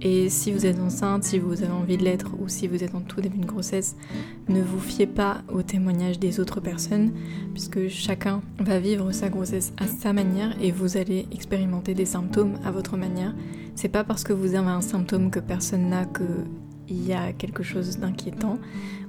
Et 0.00 0.28
si 0.28 0.52
vous 0.52 0.64
êtes 0.64 0.78
enceinte, 0.78 1.24
si 1.24 1.38
vous 1.38 1.62
avez 1.62 1.72
envie 1.72 1.96
de 1.96 2.04
l'être 2.04 2.34
ou 2.40 2.48
si 2.48 2.68
vous 2.68 2.84
êtes 2.84 2.94
en 2.94 3.00
tout 3.00 3.20
début 3.20 3.38
de 3.38 3.46
grossesse, 3.46 3.96
ne 4.48 4.62
vous 4.62 4.78
fiez 4.78 5.06
pas 5.06 5.42
aux 5.52 5.62
témoignages 5.62 6.20
des 6.20 6.38
autres 6.38 6.60
personnes, 6.60 7.12
puisque 7.52 7.88
chacun 7.88 8.40
va 8.60 8.78
vivre 8.78 9.10
sa 9.12 9.28
grossesse 9.28 9.72
à 9.76 9.86
sa 9.86 10.12
manière 10.12 10.56
et 10.62 10.70
vous 10.70 10.96
allez 10.96 11.26
expérimenter 11.32 11.94
des 11.94 12.06
symptômes 12.06 12.58
à 12.64 12.70
votre 12.70 12.96
manière. 12.96 13.34
C'est 13.74 13.88
pas 13.88 14.04
parce 14.04 14.22
que 14.22 14.32
vous 14.32 14.54
avez 14.54 14.68
un 14.68 14.80
symptôme 14.80 15.30
que 15.30 15.40
personne 15.40 15.88
n'a 15.88 16.04
qu'il 16.04 17.06
y 17.06 17.12
a 17.12 17.32
quelque 17.32 17.64
chose 17.64 17.98
d'inquiétant 17.98 18.58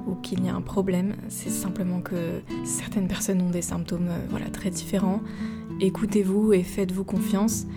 ou 0.07 0.15
qu'il 0.15 0.43
y 0.43 0.49
a 0.49 0.55
un 0.55 0.61
problème, 0.61 1.15
c'est 1.27 1.49
simplement 1.49 2.01
que 2.01 2.41
certaines 2.63 3.07
personnes 3.07 3.41
ont 3.41 3.49
des 3.49 3.61
symptômes 3.61 4.07
euh, 4.09 4.25
voilà, 4.29 4.49
très 4.49 4.69
différents. 4.69 5.21
Écoutez-vous 5.81 6.53
et 6.53 6.63
faites-vous 6.63 7.03
confiance. 7.03 7.67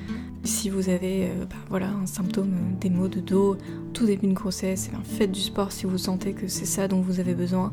Si 0.45 0.71
vous 0.71 0.89
avez 0.89 1.29
euh, 1.29 1.45
bah, 1.49 1.57
voilà, 1.69 1.89
un 1.89 2.07
symptôme, 2.07 2.53
euh, 2.53 2.81
des 2.81 2.91
maux 2.91 3.09
de 3.09 3.21
dos, 3.21 3.57
tout 3.93 4.07
début 4.07 4.27
de 4.27 4.33
grossesse, 4.33 4.91
eh 4.93 5.05
faites 5.05 5.31
du 5.31 5.41
sport 5.41 5.71
si 5.71 5.87
vous 5.87 5.99
sentez 5.99 6.33
que 6.33 6.49
c'est 6.49 6.67
ça 6.67 6.89
dont 6.89 7.01
vous 7.01 7.21
avez 7.21 7.35
besoin. 7.35 7.73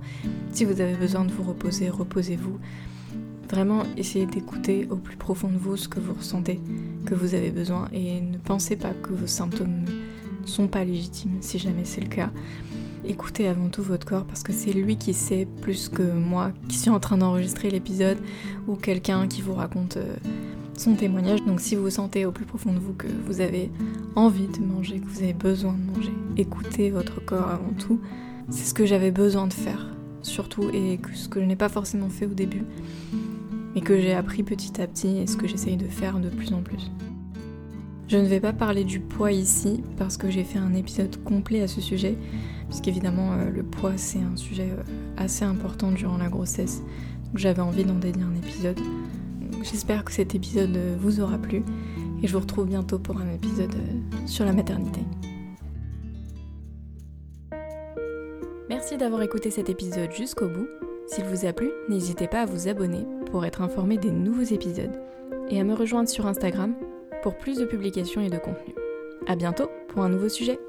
Si 0.52 0.66
vous 0.66 0.80
avez 0.80 0.96
besoin 0.96 1.26
de 1.26 1.32
vous 1.32 1.44
reposer, 1.44 1.90
reposez-vous. 1.90 2.60
Vraiment, 3.50 3.84
essayez 3.98 4.28
d'écouter 4.28 4.88
au 4.92 4.98
plus 4.98 5.18
profond 5.18 5.50
de 5.50 5.58
vous 5.58 5.78
ce 5.78 5.88
que 5.88 6.00
vous 6.00 6.14
ressentez, 6.14 6.60
que 7.06 7.16
vous 7.16 7.34
avez 7.34 7.50
besoin, 7.50 7.88
et 7.92 8.22
ne 8.22 8.38
pensez 8.38 8.76
pas 8.76 8.94
que 8.94 9.14
vos 9.14 9.26
symptômes 9.26 9.86
ne 10.42 10.48
sont 10.48 10.68
pas 10.68 10.84
légitimes 10.84 11.38
si 11.42 11.58
jamais 11.58 11.86
c'est 11.86 12.02
le 12.02 12.10
cas. 12.10 12.30
Écoutez 13.06 13.48
avant 13.48 13.70
tout 13.70 13.82
votre 13.82 14.06
corps 14.06 14.26
parce 14.26 14.44
que 14.44 14.54
c'est 14.54 14.74
lui 14.74 14.98
qui 14.98 15.16
sait 15.16 15.48
plus 15.62 15.90
que 15.90 16.04
moi 16.04 16.52
qui 16.68 16.78
suis 16.78 16.92
en 16.92 17.00
train 17.00 17.18
d'enregistrer 17.18 17.72
l'épisode 17.72 18.18
ou 18.68 18.76
quelqu'un 18.76 19.28
qui 19.28 19.42
vous 19.42 19.56
raconte 19.56 19.98
euh, 19.98 20.16
son 20.80 20.96
témoignage. 20.96 21.44
Donc 21.46 21.60
si 21.60 21.76
vous 21.76 21.90
sentez 21.90 22.26
au 22.26 22.32
plus 22.32 22.46
profond 22.46 22.74
de 22.74 22.80
vous 22.80 22.94
que 22.94 23.08
vous 23.26 23.42
avez 23.42 23.70
envie 24.16 24.48
de 24.48 24.60
manger, 24.64 25.00
que 25.00 25.08
vous 25.08 25.22
avez 25.22 25.34
besoin 25.34 25.74
de 25.74 25.98
manger, 25.98 26.14
écoutez 26.38 26.90
votre 26.90 27.24
corps 27.24 27.50
avant 27.50 27.74
tout. 27.78 28.00
C'est 28.50 28.66
ce 28.66 28.74
que 28.74 28.86
j'avais 28.86 29.12
besoin 29.12 29.46
de 29.46 29.54
faire, 29.54 29.88
surtout, 30.24 30.70
et 30.74 31.00
ce 31.14 31.28
que 31.28 31.40
je 31.40 31.46
n'ai 31.46 31.56
pas 31.56 31.70
forcément 31.70 32.10
fait 32.10 32.26
au 32.26 32.34
début, 32.34 32.64
mais 33.76 33.82
que 33.82 34.00
j'ai 34.00 34.14
appris 34.14 34.42
petit 34.42 34.82
à 34.82 34.88
petit 34.88 35.18
et 35.18 35.28
ce 35.28 35.38
que 35.38 35.48
j'essaye 35.48 35.78
de 35.78 35.86
faire 35.86 36.20
de 36.20 36.30
plus 36.30 36.52
en 36.54 36.62
plus. 36.62 36.90
Je 38.08 38.18
ne 38.18 38.26
vais 38.26 38.40
pas 38.40 38.54
parler 38.54 38.86
du 38.86 39.00
poids 39.00 39.32
ici 39.32 39.84
parce 39.98 40.18
que 40.18 40.32
j'ai 40.32 40.44
fait 40.44 40.58
un 40.58 40.74
épisode 40.74 41.24
complet 41.24 41.62
à 41.62 41.68
ce 41.68 41.80
sujet, 41.80 42.18
puisqu'évidemment 42.70 43.34
euh, 43.34 43.52
le 43.52 43.62
poids 43.62 43.94
c'est 43.98 44.20
un 44.20 44.36
sujet 44.36 44.72
euh, 44.72 44.82
assez 45.16 45.46
important 45.46 45.92
durant 45.92 46.18
la 46.18 46.30
grossesse, 46.30 46.82
donc 47.26 47.38
j'avais 47.38 47.62
envie 47.62 47.84
d'en 47.84 48.00
dédier 48.00 48.24
un 48.24 48.36
épisode. 48.36 48.80
J'espère 49.62 50.06
que 50.06 50.12
cet 50.12 50.36
épisode 50.36 50.76
euh, 50.76 50.96
vous 51.00 51.20
aura 51.20 51.38
plu 51.38 51.64
et 52.22 52.28
je 52.28 52.34
vous 52.34 52.40
retrouve 52.40 52.68
bientôt 52.68 53.00
pour 53.00 53.18
un 53.20 53.34
épisode 53.34 53.74
sur 54.26 54.46
la 54.46 54.54
maternité. 54.54 55.02
Merci 58.70 58.98
d'avoir 58.98 59.22
écouté 59.22 59.52
cet 59.52 59.70
épisode 59.70 60.12
jusqu'au 60.12 60.48
bout. 60.48 60.68
S'il 61.08 61.26
vous 61.26 61.46
a 61.46 61.54
plu, 61.54 61.72
n'hésitez 61.90 62.28
pas 62.28 62.42
à 62.42 62.46
vous 62.46 62.68
abonner 62.68 63.06
pour 63.32 63.46
être 63.46 63.62
informé 63.62 63.98
des 63.98 64.12
nouveaux 64.12 64.44
épisodes 64.44 65.00
et 65.50 65.60
à 65.60 65.64
me 65.64 65.74
rejoindre 65.74 66.08
sur 66.08 66.28
Instagram 66.28 66.76
pour 67.24 67.38
plus 67.38 67.58
de 67.58 67.66
publications 67.66 68.22
et 68.22 68.30
de 68.30 68.38
contenu. 68.38 68.76
A 69.28 69.36
bientôt 69.36 69.70
pour 69.90 70.04
un 70.04 70.10
nouveau 70.10 70.30
sujet 70.30 70.60